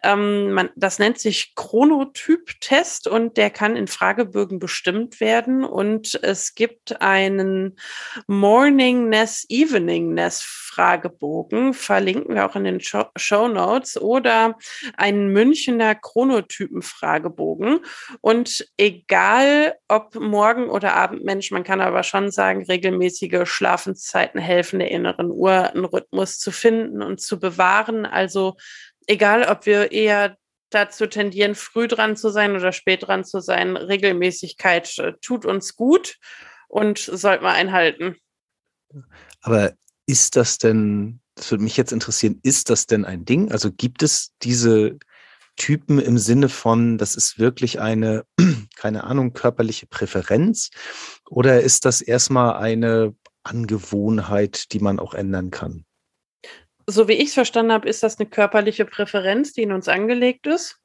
[0.02, 5.64] Ähm, man, das nennt sich Chronotyp-Test und der kann in Fragebögen bestimmt werden.
[5.64, 7.78] Und es gibt einen
[8.26, 10.40] Morningness, Eveningness
[10.72, 14.56] Fragebogen, verlinken wir auch in den Show Notes, oder
[14.96, 17.80] einen Münchner Chronotypen-Fragebogen.
[18.20, 24.90] Und egal ob Morgen- oder Abendmensch, man kann aber schon sagen, regelmäßige Schlafenszeiten helfen, der
[24.90, 28.06] inneren Uhr einen Rhythmus zu finden und zu bewahren.
[28.06, 28.56] Also
[29.06, 30.36] egal, ob wir eher
[30.70, 35.76] dazu tendieren, früh dran zu sein oder spät dran zu sein, Regelmäßigkeit äh, tut uns
[35.76, 36.16] gut
[36.68, 38.16] und sollte man einhalten.
[39.42, 39.72] Aber
[40.06, 43.50] ist das denn, das würde mich jetzt interessieren, ist das denn ein Ding?
[43.50, 44.98] Also gibt es diese
[45.56, 48.24] Typen im Sinne von, das ist wirklich eine,
[48.76, 50.70] keine Ahnung, körperliche Präferenz?
[51.28, 55.84] Oder ist das erstmal eine Angewohnheit, die man auch ändern kann?
[56.86, 60.46] So wie ich es verstanden habe, ist das eine körperliche Präferenz, die in uns angelegt
[60.46, 60.78] ist.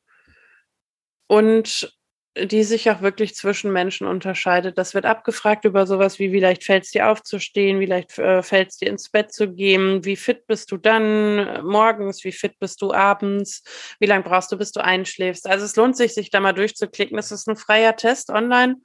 [1.27, 1.96] Und
[2.45, 4.77] die sich auch wirklich zwischen Menschen unterscheidet.
[4.77, 8.43] Das wird abgefragt über sowas wie, wie leicht fällt es dir aufzustehen, wie leicht äh,
[8.43, 12.31] fällt es dir ins Bett zu gehen, wie fit bist du dann äh, morgens, wie
[12.31, 13.63] fit bist du abends,
[13.99, 15.47] wie lange brauchst du, bis du einschläfst.
[15.47, 17.17] Also es lohnt sich, sich da mal durchzuklicken.
[17.17, 18.77] Das ist ein freier Test online.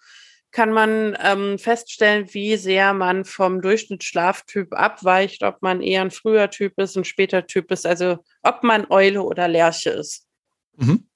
[0.51, 6.51] Kann man ähm, feststellen, wie sehr man vom Durchschnittsschlaftyp abweicht, ob man eher ein früher
[6.51, 10.27] Typ ist, ein später Typ ist, also ob man Eule oder Lerche ist.
[10.77, 11.07] Mhm.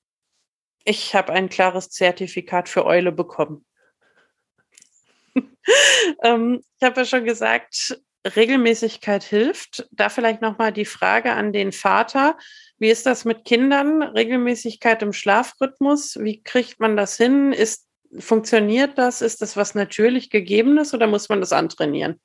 [0.89, 3.67] Ich habe ein klares Zertifikat für Eule bekommen.
[6.23, 9.89] ähm, ich habe ja schon gesagt, Regelmäßigkeit hilft.
[9.91, 12.39] Da vielleicht nochmal die Frage an den Vater.
[12.79, 14.01] Wie ist das mit Kindern?
[14.01, 16.19] Regelmäßigkeit im Schlafrhythmus?
[16.21, 17.53] Wie kriegt man das hin?
[17.53, 17.89] Ist,
[18.21, 19.23] funktioniert das?
[19.23, 22.21] Ist das was natürlich Gegebenes oder muss man das antrainieren?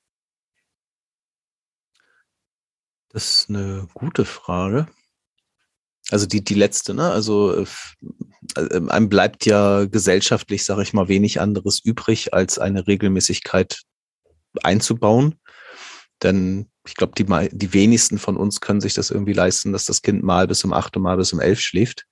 [3.10, 4.88] Das ist eine gute Frage.
[6.12, 7.12] Also die, die letzte, ne?
[7.12, 7.65] Also äh,
[8.56, 13.82] einem bleibt ja gesellschaftlich, sage ich mal, wenig anderes übrig, als eine Regelmäßigkeit
[14.64, 15.36] einzubauen.
[16.24, 20.02] Denn ich glaube, die, die wenigsten von uns können sich das irgendwie leisten, dass das
[20.02, 22.06] Kind mal bis um acht und mal bis um elf schläft.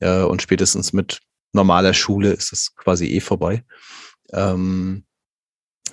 [0.00, 1.20] Äh, und spätestens mit
[1.52, 3.64] normaler Schule ist das quasi eh vorbei.
[4.32, 5.04] Ähm,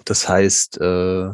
[0.05, 1.29] das heißt, äh,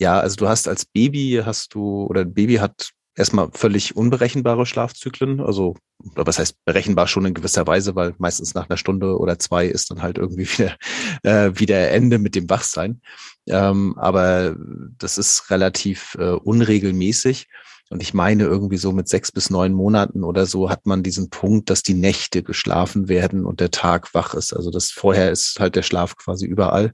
[0.00, 4.66] ja, also du hast als Baby hast du, oder ein Baby hat erstmal völlig unberechenbare
[4.66, 5.40] Schlafzyklen.
[5.40, 9.66] Also, was heißt berechenbar schon in gewisser Weise, weil meistens nach einer Stunde oder zwei
[9.66, 10.76] ist dann halt irgendwie wieder,
[11.22, 13.00] äh, wieder Ende mit dem Wachsein.
[13.46, 14.56] Ähm, aber
[14.98, 17.46] das ist relativ äh, unregelmäßig.
[17.90, 21.28] Und ich meine, irgendwie so mit sechs bis neun Monaten oder so hat man diesen
[21.28, 24.52] Punkt, dass die Nächte geschlafen werden und der Tag wach ist.
[24.52, 26.92] Also das vorher ist halt der Schlaf quasi überall.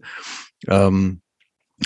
[0.66, 1.20] Ähm,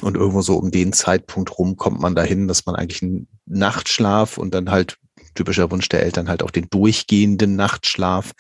[0.03, 4.39] und irgendwo so um den Zeitpunkt rum kommt man dahin, dass man eigentlich einen Nachtschlaf
[4.39, 4.99] und dann halt
[5.35, 8.33] typischer Wunsch der Eltern halt auch den durchgehenden Nachtschlaf.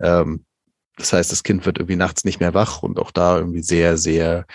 [0.00, 0.44] Ähm,
[0.96, 3.98] das heißt, das Kind wird irgendwie nachts nicht mehr wach und auch da irgendwie sehr,
[3.98, 4.46] sehr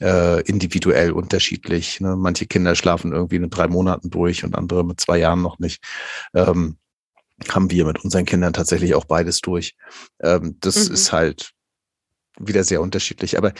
[0.00, 2.00] äh, individuell unterschiedlich.
[2.00, 2.16] Ne?
[2.16, 5.82] Manche Kinder schlafen irgendwie mit drei Monaten durch und andere mit zwei Jahren noch nicht.
[6.34, 6.78] Ähm,
[7.48, 9.76] haben wir mit unseren Kindern tatsächlich auch beides durch.
[10.20, 10.94] Ähm, das mhm.
[10.94, 11.52] ist halt
[12.38, 13.38] wieder sehr unterschiedlich.
[13.38, 13.52] Aber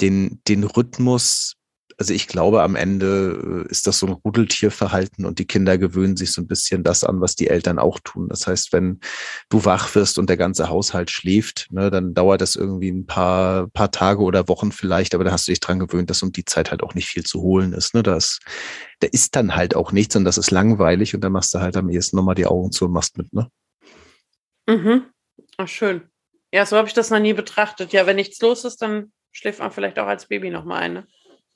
[0.00, 1.56] den, den Rhythmus
[1.98, 6.16] also ich glaube, am Ende äh, ist das so ein Rudeltierverhalten und die Kinder gewöhnen
[6.16, 8.28] sich so ein bisschen das an, was die Eltern auch tun.
[8.28, 9.00] Das heißt, wenn
[9.48, 13.68] du wach wirst und der ganze Haushalt schläft, ne, dann dauert das irgendwie ein paar,
[13.68, 16.44] paar Tage oder Wochen vielleicht, aber da hast du dich dran gewöhnt, dass um die
[16.44, 17.94] Zeit halt auch nicht viel zu holen ist.
[17.94, 18.02] Ne?
[18.02, 18.40] Das,
[19.00, 21.76] da ist dann halt auch nichts und das ist langweilig und dann machst du halt
[21.76, 23.48] am ehesten nochmal die Augen zu und machst mit, ne?
[24.66, 25.04] Mhm.
[25.56, 26.02] Ach, schön.
[26.52, 27.92] Ja, so habe ich das noch nie betrachtet.
[27.92, 30.92] Ja, wenn nichts los ist, dann schläft man vielleicht auch als Baby nochmal ein.
[30.94, 31.06] Ne?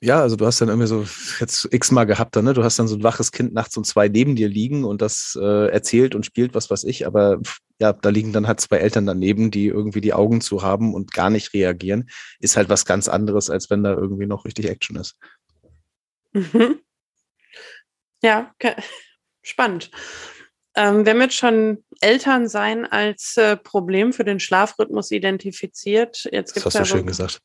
[0.01, 1.05] Ja, also du hast dann irgendwie so
[1.41, 2.53] jetzt x-mal gehabt, dann, ne?
[2.53, 5.37] Du hast dann so ein waches Kind nachts um zwei neben dir liegen und das
[5.39, 7.39] äh, erzählt und spielt, was weiß ich, aber
[7.81, 11.11] ja, da liegen dann halt zwei Eltern daneben, die irgendwie die Augen zu haben und
[11.11, 12.09] gar nicht reagieren.
[12.39, 15.17] Ist halt was ganz anderes, als wenn da irgendwie noch richtig Action ist.
[16.31, 16.79] Mhm.
[18.21, 18.75] Ja, okay.
[19.41, 19.91] spannend.
[20.75, 26.29] Ähm, wir haben jetzt schon Elternsein als äh, Problem für den Schlafrhythmus identifiziert.
[26.31, 27.41] Jetzt gibt's das hast ja du schön gesagt.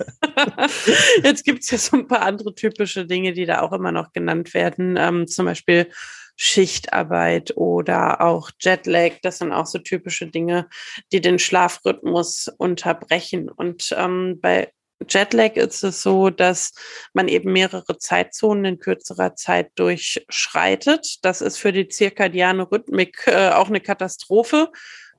[1.22, 4.12] Jetzt gibt es ja so ein paar andere typische Dinge, die da auch immer noch
[4.12, 4.96] genannt werden.
[4.98, 5.88] Ähm, zum Beispiel
[6.36, 9.12] Schichtarbeit oder auch Jetlag.
[9.22, 10.68] Das sind auch so typische Dinge,
[11.12, 13.50] die den Schlafrhythmus unterbrechen.
[13.50, 14.72] Und ähm, bei
[15.08, 16.72] Jetlag ist es so, dass
[17.12, 21.18] man eben mehrere Zeitzonen in kürzerer Zeit durchschreitet.
[21.22, 24.70] Das ist für die zirkadiane Rhythmik äh, auch eine Katastrophe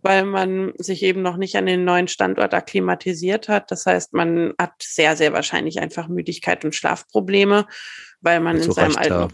[0.02, 3.72] weil man sich eben noch nicht an den neuen Standort akklimatisiert hat.
[3.72, 7.68] Das heißt, man hat sehr, sehr wahrscheinlich einfach Müdigkeit und Schlafprobleme,
[8.22, 9.14] weil man dazu in seinem alten.
[9.14, 9.28] Ja,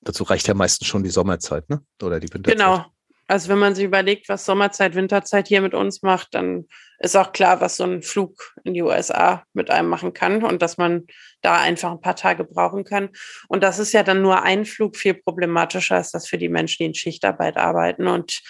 [0.00, 1.82] dazu reicht ja meistens schon die Sommerzeit, ne?
[2.02, 2.58] Oder die Winterzeit.
[2.58, 2.84] Genau.
[3.28, 6.66] Also wenn man sich überlegt, was Sommerzeit, Winterzeit hier mit uns macht, dann
[7.00, 10.62] ist auch klar, was so ein Flug in die USA mit einem machen kann und
[10.62, 11.06] dass man
[11.42, 13.10] da einfach ein paar Tage brauchen kann.
[13.48, 16.76] Und das ist ja dann nur ein Flug viel problematischer als das für die Menschen,
[16.78, 18.42] die in Schichtarbeit arbeiten und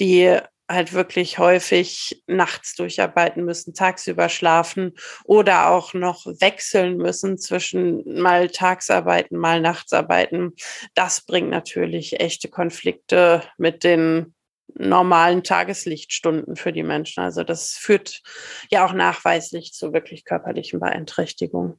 [0.00, 8.20] die halt wirklich häufig nachts durcharbeiten müssen, tagsüber schlafen oder auch noch wechseln müssen zwischen
[8.20, 10.54] mal Tagsarbeiten, mal Nachtsarbeiten.
[10.94, 14.34] Das bringt natürlich echte Konflikte mit den
[14.74, 17.22] normalen Tageslichtstunden für die Menschen.
[17.22, 18.22] Also das führt
[18.70, 21.78] ja auch nachweislich zu wirklich körperlichen Beeinträchtigungen.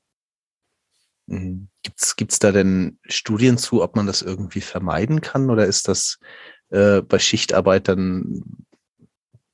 [1.27, 1.69] Mhm.
[1.83, 6.19] Gibt es da denn Studien zu, ob man das irgendwie vermeiden kann oder ist das
[6.69, 8.43] äh, bei Schichtarbeitern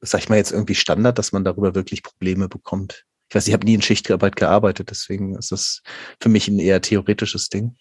[0.01, 3.05] sag ich mal jetzt irgendwie Standard, dass man darüber wirklich Probleme bekommt?
[3.29, 5.83] Ich weiß, ich habe nie in Schichtarbeit gearbeitet, deswegen ist das
[6.19, 7.77] für mich ein eher theoretisches Ding.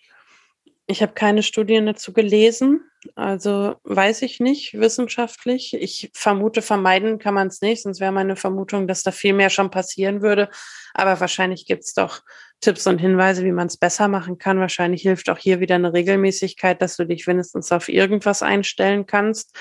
[0.87, 2.83] Ich habe keine Studien dazu gelesen,
[3.15, 5.73] also weiß ich nicht wissenschaftlich.
[5.75, 9.51] Ich vermute, vermeiden kann man es nicht, sonst wäre meine Vermutung, dass da viel mehr
[9.51, 10.51] schon passieren würde.
[10.93, 12.23] Aber wahrscheinlich gibt es doch
[12.61, 14.59] Tipps und Hinweise, wie man es besser machen kann.
[14.59, 19.57] Wahrscheinlich hilft auch hier wieder eine Regelmäßigkeit, dass du dich wenigstens auf irgendwas einstellen kannst.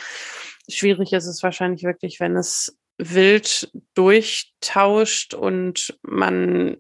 [0.70, 6.78] Schwierig ist es wahrscheinlich wirklich, wenn es wild durchtauscht und man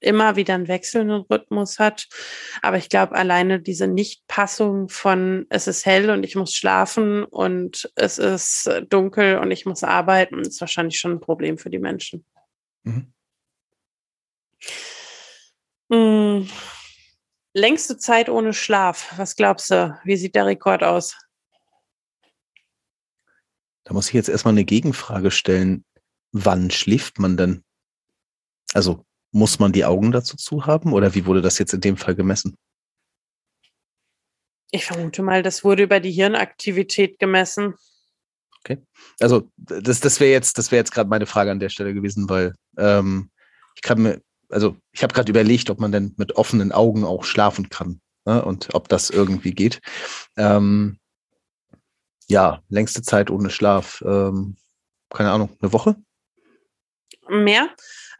[0.00, 2.08] immer wieder einen wechselnden Rhythmus hat.
[2.62, 7.90] Aber ich glaube, alleine diese Nichtpassung von es ist hell und ich muss schlafen und
[7.96, 12.24] es ist dunkel und ich muss arbeiten, ist wahrscheinlich schon ein Problem für die Menschen.
[12.84, 13.12] Mhm.
[15.90, 16.48] Hm.
[17.54, 19.14] Längste Zeit ohne Schlaf.
[19.16, 19.98] Was glaubst du?
[20.04, 21.16] Wie sieht der Rekord aus?
[23.88, 25.82] Da muss ich jetzt erstmal eine Gegenfrage stellen.
[26.30, 27.64] Wann schläft man denn?
[28.74, 31.96] Also muss man die Augen dazu zu haben oder wie wurde das jetzt in dem
[31.96, 32.54] Fall gemessen?
[34.70, 37.76] Ich vermute mal, das wurde über die Hirnaktivität gemessen.
[38.60, 38.76] Okay.
[39.20, 42.28] Also das, das wäre jetzt, das wäre jetzt gerade meine Frage an der Stelle gewesen,
[42.28, 43.30] weil ähm,
[43.74, 44.20] ich kann mir,
[44.50, 48.44] also ich habe gerade überlegt, ob man denn mit offenen Augen auch schlafen kann ne?
[48.44, 49.80] und ob das irgendwie geht.
[50.36, 50.98] Ähm,
[52.28, 54.02] ja, längste Zeit ohne Schlaf.
[54.06, 54.56] Ähm,
[55.10, 55.96] keine Ahnung, eine Woche?
[57.28, 57.68] Mehr.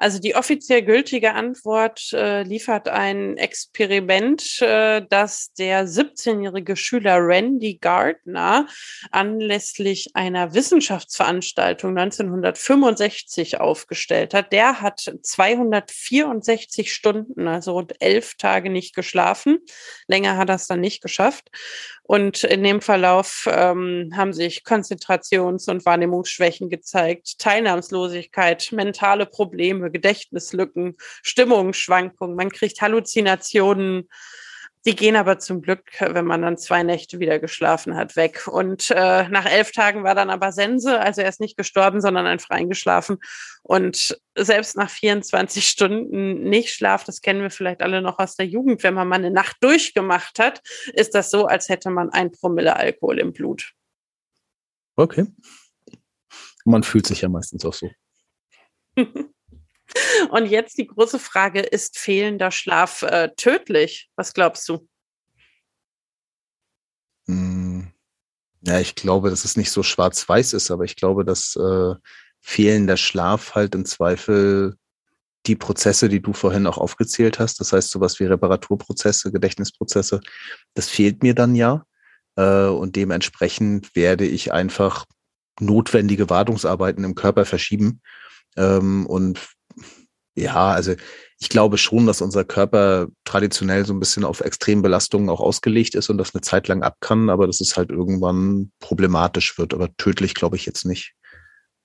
[0.00, 7.78] Also die offiziell gültige Antwort äh, liefert ein Experiment, äh, das der 17-jährige Schüler Randy
[7.80, 8.68] Gardner
[9.10, 14.52] anlässlich einer Wissenschaftsveranstaltung 1965 aufgestellt hat.
[14.52, 19.58] Der hat 264 Stunden, also rund elf Tage nicht geschlafen.
[20.06, 21.50] Länger hat er es dann nicht geschafft.
[22.10, 30.96] Und in dem Verlauf ähm, haben sich Konzentrations- und Wahrnehmungsschwächen gezeigt, Teilnahmslosigkeit, mentale Probleme, Gedächtnislücken,
[31.22, 32.34] Stimmungsschwankungen.
[32.34, 34.08] Man kriegt Halluzinationen,
[34.88, 38.48] die gehen aber zum Glück, wenn man dann zwei Nächte wieder geschlafen hat, weg.
[38.48, 42.24] Und äh, nach elf Tagen war dann aber Sense, also er ist nicht gestorben, sondern
[42.24, 43.18] einfach eingeschlafen.
[43.62, 48.46] Und selbst nach 24 Stunden nicht Schlaf, das kennen wir vielleicht alle noch aus der
[48.46, 50.62] Jugend, wenn man mal eine Nacht durchgemacht hat,
[50.94, 53.74] ist das so, als hätte man ein Promille Alkohol im Blut.
[54.96, 55.26] Okay.
[56.64, 57.90] Man fühlt sich ja meistens auch so.
[60.30, 64.10] Und jetzt die große Frage, ist fehlender Schlaf äh, tödlich?
[64.16, 64.86] Was glaubst du?
[67.26, 67.92] Hm.
[68.62, 71.94] Ja, ich glaube, dass es nicht so schwarz-weiß ist, aber ich glaube, dass äh,
[72.40, 74.76] fehlender Schlaf halt im Zweifel
[75.46, 80.20] die Prozesse, die du vorhin auch aufgezählt hast, das heißt sowas wie Reparaturprozesse, Gedächtnisprozesse,
[80.74, 81.84] das fehlt mir dann ja.
[82.36, 85.06] Äh, und dementsprechend werde ich einfach
[85.60, 88.00] notwendige Wartungsarbeiten im Körper verschieben.
[88.56, 89.38] Ähm, und
[90.40, 90.94] ja, also
[91.40, 96.10] ich glaube schon, dass unser Körper traditionell so ein bisschen auf Extrembelastungen auch ausgelegt ist
[96.10, 99.72] und das eine Zeit lang ab kann, aber dass es halt irgendwann problematisch wird.
[99.74, 101.14] Aber tödlich glaube ich jetzt nicht.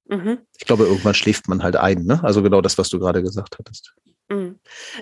[0.10, 0.40] Mhm.
[0.58, 2.24] Ich glaube, irgendwann schläft man halt ein, ne?
[2.24, 3.94] Also genau das, was du gerade gesagt hattest.
[4.30, 4.60] Mhm.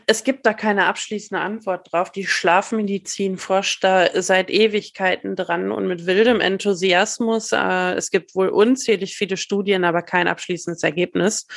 [0.08, 2.12] Es gibt da keine abschließende Antwort drauf.
[2.12, 7.52] Die Schlafmedizin forscht da seit Ewigkeiten dran und mit wildem Enthusiasmus.
[7.52, 11.48] Äh, es gibt wohl unzählig viele Studien, aber kein abschließendes Ergebnis.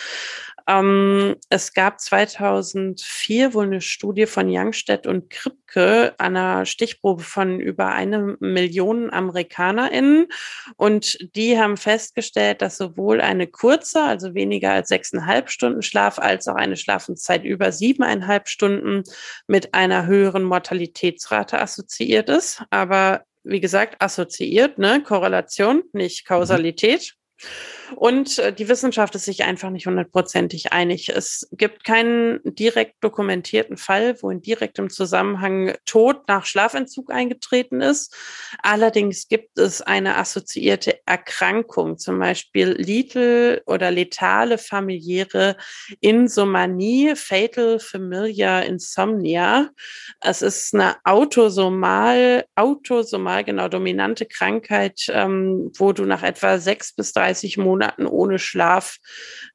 [0.67, 7.89] Ähm, es gab 2004 wohl eine Studie von Youngstedt und Kripke, einer Stichprobe von über
[7.89, 10.29] eine Million AmerikanerInnen.
[10.77, 16.49] Und die haben festgestellt, dass sowohl eine kurze, also weniger als sechseinhalb Stunden Schlaf, als
[16.49, 19.03] auch eine Schlafenszeit über siebeneinhalb Stunden
[19.47, 22.63] mit einer höheren Mortalitätsrate assoziiert ist.
[22.71, 25.03] Aber wie gesagt, assoziiert, ne?
[25.03, 27.15] Korrelation, nicht Kausalität.
[27.97, 31.11] Und äh, die Wissenschaft ist sich einfach nicht hundertprozentig einig.
[31.11, 38.15] Es gibt keinen direkt dokumentierten Fall, wo in direktem Zusammenhang Tod nach Schlafentzug eingetreten ist.
[38.63, 45.57] Allerdings gibt es eine assoziierte Erkrankung, zum Beispiel Lethal oder letale familiäre
[46.01, 49.71] Insomanie, Fatal Familiar Insomnia.
[50.21, 57.13] Es ist eine autosomal, autosomal genau dominante Krankheit, ähm, wo du nach etwa sechs bis
[57.13, 58.99] 30 Monaten Monaten ohne Schlaf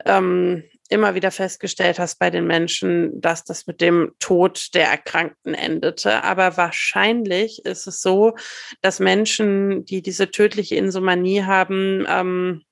[0.06, 5.54] ähm, immer wieder festgestellt hast bei den Menschen, dass das mit dem Tod der Erkrankten
[5.54, 6.24] endete.
[6.24, 8.36] Aber wahrscheinlich ist es so,
[8.82, 12.64] dass Menschen, die diese tödliche Insomanie haben, ähm,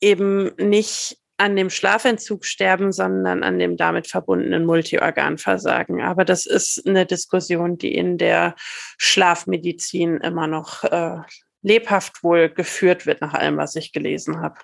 [0.00, 6.00] eben nicht an dem Schlafentzug sterben, sondern an dem damit verbundenen Multiorganversagen.
[6.00, 8.54] Aber das ist eine Diskussion, die in der
[8.98, 11.18] Schlafmedizin immer noch äh,
[11.62, 14.58] lebhaft wohl geführt wird, nach allem, was ich gelesen habe.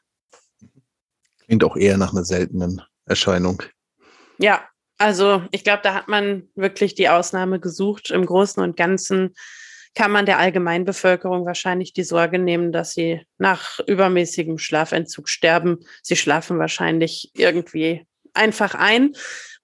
[1.45, 3.63] Klingt auch eher nach einer seltenen Erscheinung.
[4.39, 4.69] Ja,
[4.99, 8.11] also ich glaube, da hat man wirklich die Ausnahme gesucht.
[8.11, 9.35] Im Großen und Ganzen
[9.95, 15.79] kann man der Allgemeinbevölkerung wahrscheinlich die Sorge nehmen, dass sie nach übermäßigem Schlafentzug sterben.
[16.03, 18.07] Sie schlafen wahrscheinlich irgendwie
[18.39, 19.13] einfach ein.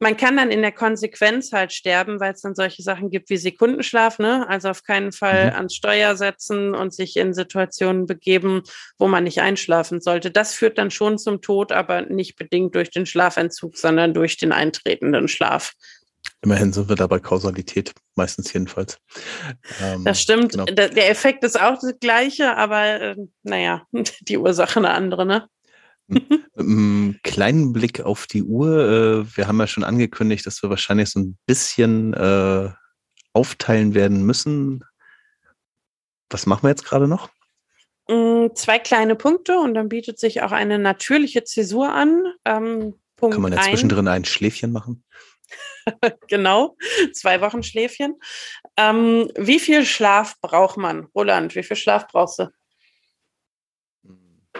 [0.00, 3.36] Man kann dann in der Konsequenz halt sterben, weil es dann solche Sachen gibt wie
[3.36, 4.46] Sekundenschlaf, ne?
[4.48, 5.56] Also auf keinen Fall mhm.
[5.56, 8.62] ans Steuer setzen und sich in Situationen begeben,
[8.98, 10.30] wo man nicht einschlafen sollte.
[10.30, 14.52] Das führt dann schon zum Tod, aber nicht bedingt durch den Schlafentzug, sondern durch den
[14.52, 15.72] eintretenden Schlaf.
[16.42, 18.98] Immerhin sind wir da bei Kausalität, meistens jedenfalls.
[19.80, 20.52] Ähm, das stimmt.
[20.52, 20.64] Genau.
[20.66, 23.86] Der Effekt ist auch das gleiche, aber äh, naja,
[24.20, 25.48] die Ursache eine andere, ne?
[26.56, 28.78] Einen kleinen Blick auf die Uhr.
[28.78, 32.70] Äh, wir haben ja schon angekündigt, dass wir wahrscheinlich so ein bisschen äh,
[33.32, 34.84] aufteilen werden müssen.
[36.30, 37.30] Was machen wir jetzt gerade noch?
[38.08, 42.22] Mm, zwei kleine Punkte und dann bietet sich auch eine natürliche Zäsur an.
[42.44, 45.04] Ähm, Kann man ja zwischendrin ein Schläfchen machen?
[46.28, 46.76] genau,
[47.12, 48.16] zwei Wochen Schläfchen.
[48.76, 51.06] Ähm, wie viel Schlaf braucht man?
[51.14, 52.50] Roland, wie viel Schlaf brauchst du?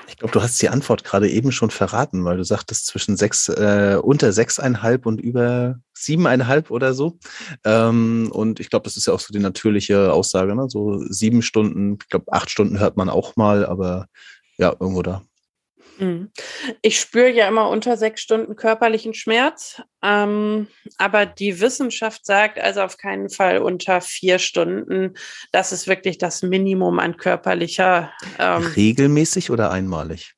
[0.09, 3.49] Ich glaube, du hast die Antwort gerade eben schon verraten, weil du sagtest zwischen sechs,
[3.49, 7.19] äh, unter sechseinhalb und über siebeneinhalb oder so.
[7.65, 10.69] Ähm, und ich glaube, das ist ja auch so die natürliche Aussage, ne?
[10.69, 14.07] So sieben Stunden, ich glaube, acht Stunden hört man auch mal, aber
[14.59, 15.23] ja, irgendwo da.
[15.99, 16.31] Mhm.
[16.83, 20.69] Ich spüre ja immer unter sechs Stunden körperlichen Schmerz, ähm,
[20.99, 25.15] aber die Wissenschaft sagt also auf keinen Fall unter vier Stunden.
[25.53, 28.13] Das ist wirklich das Minimum an körperlicher.
[28.39, 30.35] Ähm, Regelmäßig oder einmalig?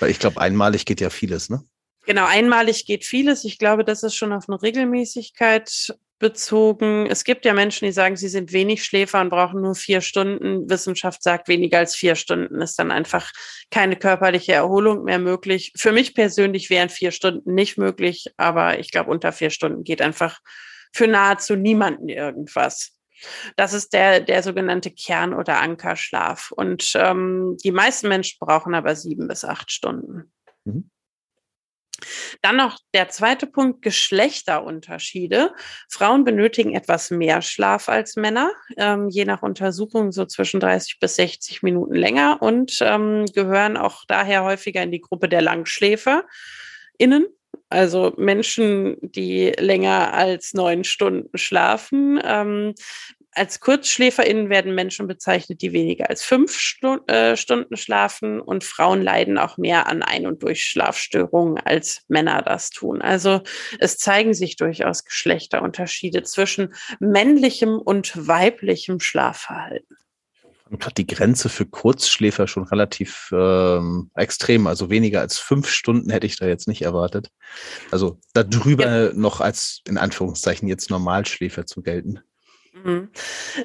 [0.00, 1.62] Weil ich glaube, einmalig geht ja vieles, ne?
[2.06, 3.44] Genau, einmalig geht vieles.
[3.44, 7.06] Ich glaube, das ist schon auf eine Regelmäßigkeit bezogen.
[7.06, 10.70] Es gibt ja Menschen, die sagen, sie sind wenig Schläfer und brauchen nur vier Stunden.
[10.70, 13.32] Wissenschaft sagt, weniger als vier Stunden ist dann einfach
[13.70, 15.72] keine körperliche Erholung mehr möglich.
[15.76, 20.00] Für mich persönlich wären vier Stunden nicht möglich, aber ich glaube, unter vier Stunden geht
[20.00, 20.38] einfach
[20.92, 22.92] für nahezu niemanden irgendwas.
[23.56, 26.52] Das ist der, der sogenannte Kern- oder Ankerschlaf.
[26.52, 30.32] Und ähm, die meisten Menschen brauchen aber sieben bis acht Stunden.
[30.64, 30.90] Mhm.
[32.42, 35.52] Dann noch der zweite Punkt, Geschlechterunterschiede.
[35.88, 41.16] Frauen benötigen etwas mehr Schlaf als Männer, ähm, je nach Untersuchung so zwischen 30 bis
[41.16, 46.24] 60 Minuten länger und ähm, gehören auch daher häufiger in die Gruppe der Langschläfer.
[46.98, 47.26] Innen,
[47.68, 52.20] also Menschen, die länger als neun Stunden schlafen.
[52.22, 52.74] Ähm,
[53.32, 59.02] als KurzschläferInnen werden Menschen bezeichnet, die weniger als fünf Stu äh, Stunden schlafen und Frauen
[59.02, 63.00] leiden auch mehr an Ein- und Durchschlafstörungen als Männer das tun.
[63.02, 63.42] Also
[63.78, 69.96] es zeigen sich durchaus Geschlechterunterschiede zwischen männlichem und weiblichem Schlafverhalten.
[70.78, 74.68] Gerade die Grenze für Kurzschläfer schon relativ ähm, extrem.
[74.68, 77.30] Also weniger als fünf Stunden hätte ich da jetzt nicht erwartet.
[77.90, 79.12] Also darüber ja.
[79.12, 82.20] noch als in Anführungszeichen jetzt Normalschläfer zu gelten.
[82.84, 83.10] Mhm.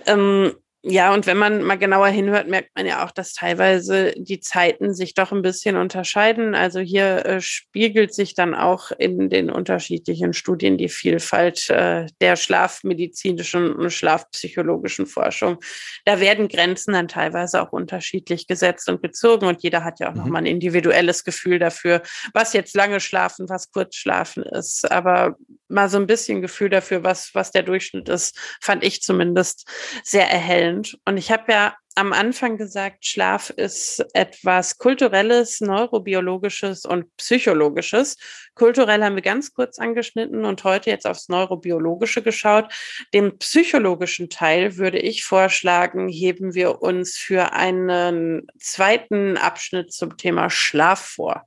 [0.05, 0.55] Ähm,
[0.88, 4.93] ja, und wenn man mal genauer hinhört, merkt man ja auch, dass teilweise die Zeiten
[4.93, 6.53] sich doch ein bisschen unterscheiden.
[6.53, 12.36] Also hier äh, spiegelt sich dann auch in den unterschiedlichen Studien die Vielfalt äh, der
[12.36, 15.57] schlafmedizinischen und schlafpsychologischen Forschung.
[16.05, 20.13] Da werden Grenzen dann teilweise auch unterschiedlich gesetzt und gezogen und jeder hat ja auch
[20.13, 20.19] mhm.
[20.19, 22.03] nochmal ein individuelles Gefühl dafür,
[22.36, 24.91] was jetzt lange schlafen, was kurz schlafen ist.
[24.91, 25.36] Aber
[25.67, 29.67] mal so ein bisschen Gefühl dafür, was, was der Durchschnitt ist, fand ich zumindest
[30.03, 30.74] sehr erhellend.
[31.05, 38.17] Und ich habe ja am Anfang gesagt, Schlaf ist etwas kulturelles, neurobiologisches und psychologisches.
[38.53, 42.73] Kulturell haben wir ganz kurz angeschnitten und heute jetzt aufs neurobiologische geschaut.
[43.13, 50.49] Den psychologischen Teil würde ich vorschlagen, heben wir uns für einen zweiten Abschnitt zum Thema
[50.49, 51.43] Schlaf vor.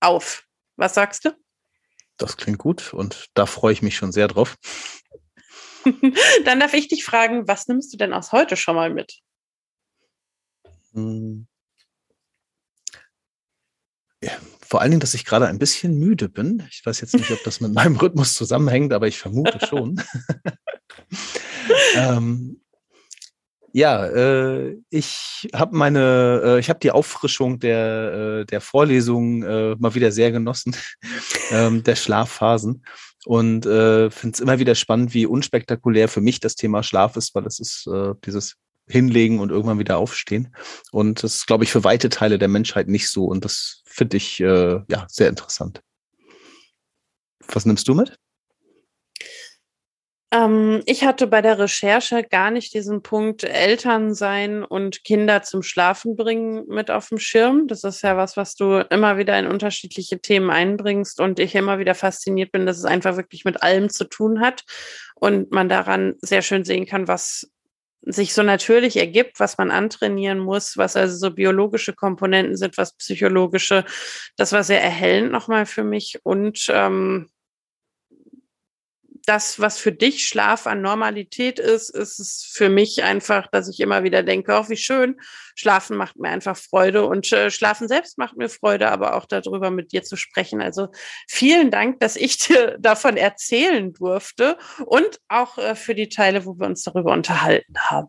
[0.00, 0.44] Auf.
[0.76, 1.30] Was sagst du?
[2.18, 4.56] Das klingt gut und da freue ich mich schon sehr drauf.
[6.44, 9.20] Dann darf ich dich fragen, was nimmst du denn aus heute schon mal mit?
[10.92, 11.46] Hm.
[14.22, 14.32] Ja,
[14.66, 16.66] vor allen Dingen, dass ich gerade ein bisschen müde bin.
[16.70, 20.02] Ich weiß jetzt nicht, ob das mit meinem Rhythmus zusammenhängt, aber ich vermute schon.
[21.94, 22.60] ähm,
[23.72, 29.76] ja, äh, ich habe meine, äh, ich habe die Auffrischung der, äh, der Vorlesung äh,
[29.78, 30.74] mal wieder sehr genossen,
[31.50, 32.84] ähm, der Schlafphasen.
[33.28, 37.34] Und äh, finde es immer wieder spannend, wie unspektakulär für mich das Thema Schlaf ist,
[37.34, 38.56] weil es ist äh, dieses
[38.88, 40.56] Hinlegen und irgendwann wieder aufstehen.
[40.92, 43.26] Und das ist, glaube ich, für weite Teile der Menschheit nicht so.
[43.26, 45.82] Und das finde ich äh, ja sehr interessant.
[47.48, 48.18] Was nimmst du mit?
[50.30, 55.62] Ähm, ich hatte bei der Recherche gar nicht diesen Punkt Eltern sein und Kinder zum
[55.62, 57.66] Schlafen bringen mit auf dem Schirm.
[57.66, 61.78] Das ist ja was, was du immer wieder in unterschiedliche Themen einbringst und ich immer
[61.78, 64.64] wieder fasziniert bin, dass es einfach wirklich mit allem zu tun hat
[65.14, 67.50] und man daran sehr schön sehen kann, was
[68.02, 72.96] sich so natürlich ergibt, was man antrainieren muss, was also so biologische Komponenten sind, was
[72.96, 73.84] psychologische.
[74.36, 77.28] Das war sehr erhellend nochmal für mich und ähm,
[79.28, 83.80] das, was für dich Schlaf an Normalität ist, ist es für mich einfach, dass ich
[83.80, 85.20] immer wieder denke, auch oh, wie schön,
[85.54, 89.70] Schlafen macht mir einfach Freude und äh, Schlafen selbst macht mir Freude, aber auch darüber
[89.70, 90.62] mit dir zu sprechen.
[90.62, 90.88] Also
[91.28, 94.56] vielen Dank, dass ich dir davon erzählen durfte
[94.86, 98.08] und auch äh, für die Teile, wo wir uns darüber unterhalten haben.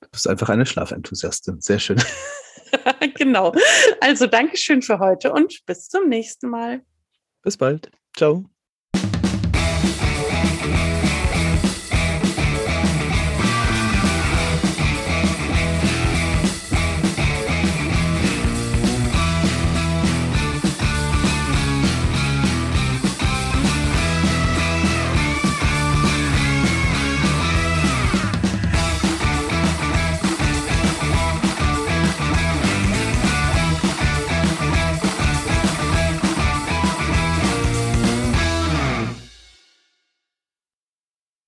[0.00, 1.60] Du bist einfach eine Schlafenthusiastin.
[1.60, 2.02] Sehr schön.
[3.14, 3.52] genau.
[4.00, 6.82] Also Dankeschön für heute und bis zum nächsten Mal.
[7.42, 7.90] Bis bald.
[8.16, 8.44] Ciao.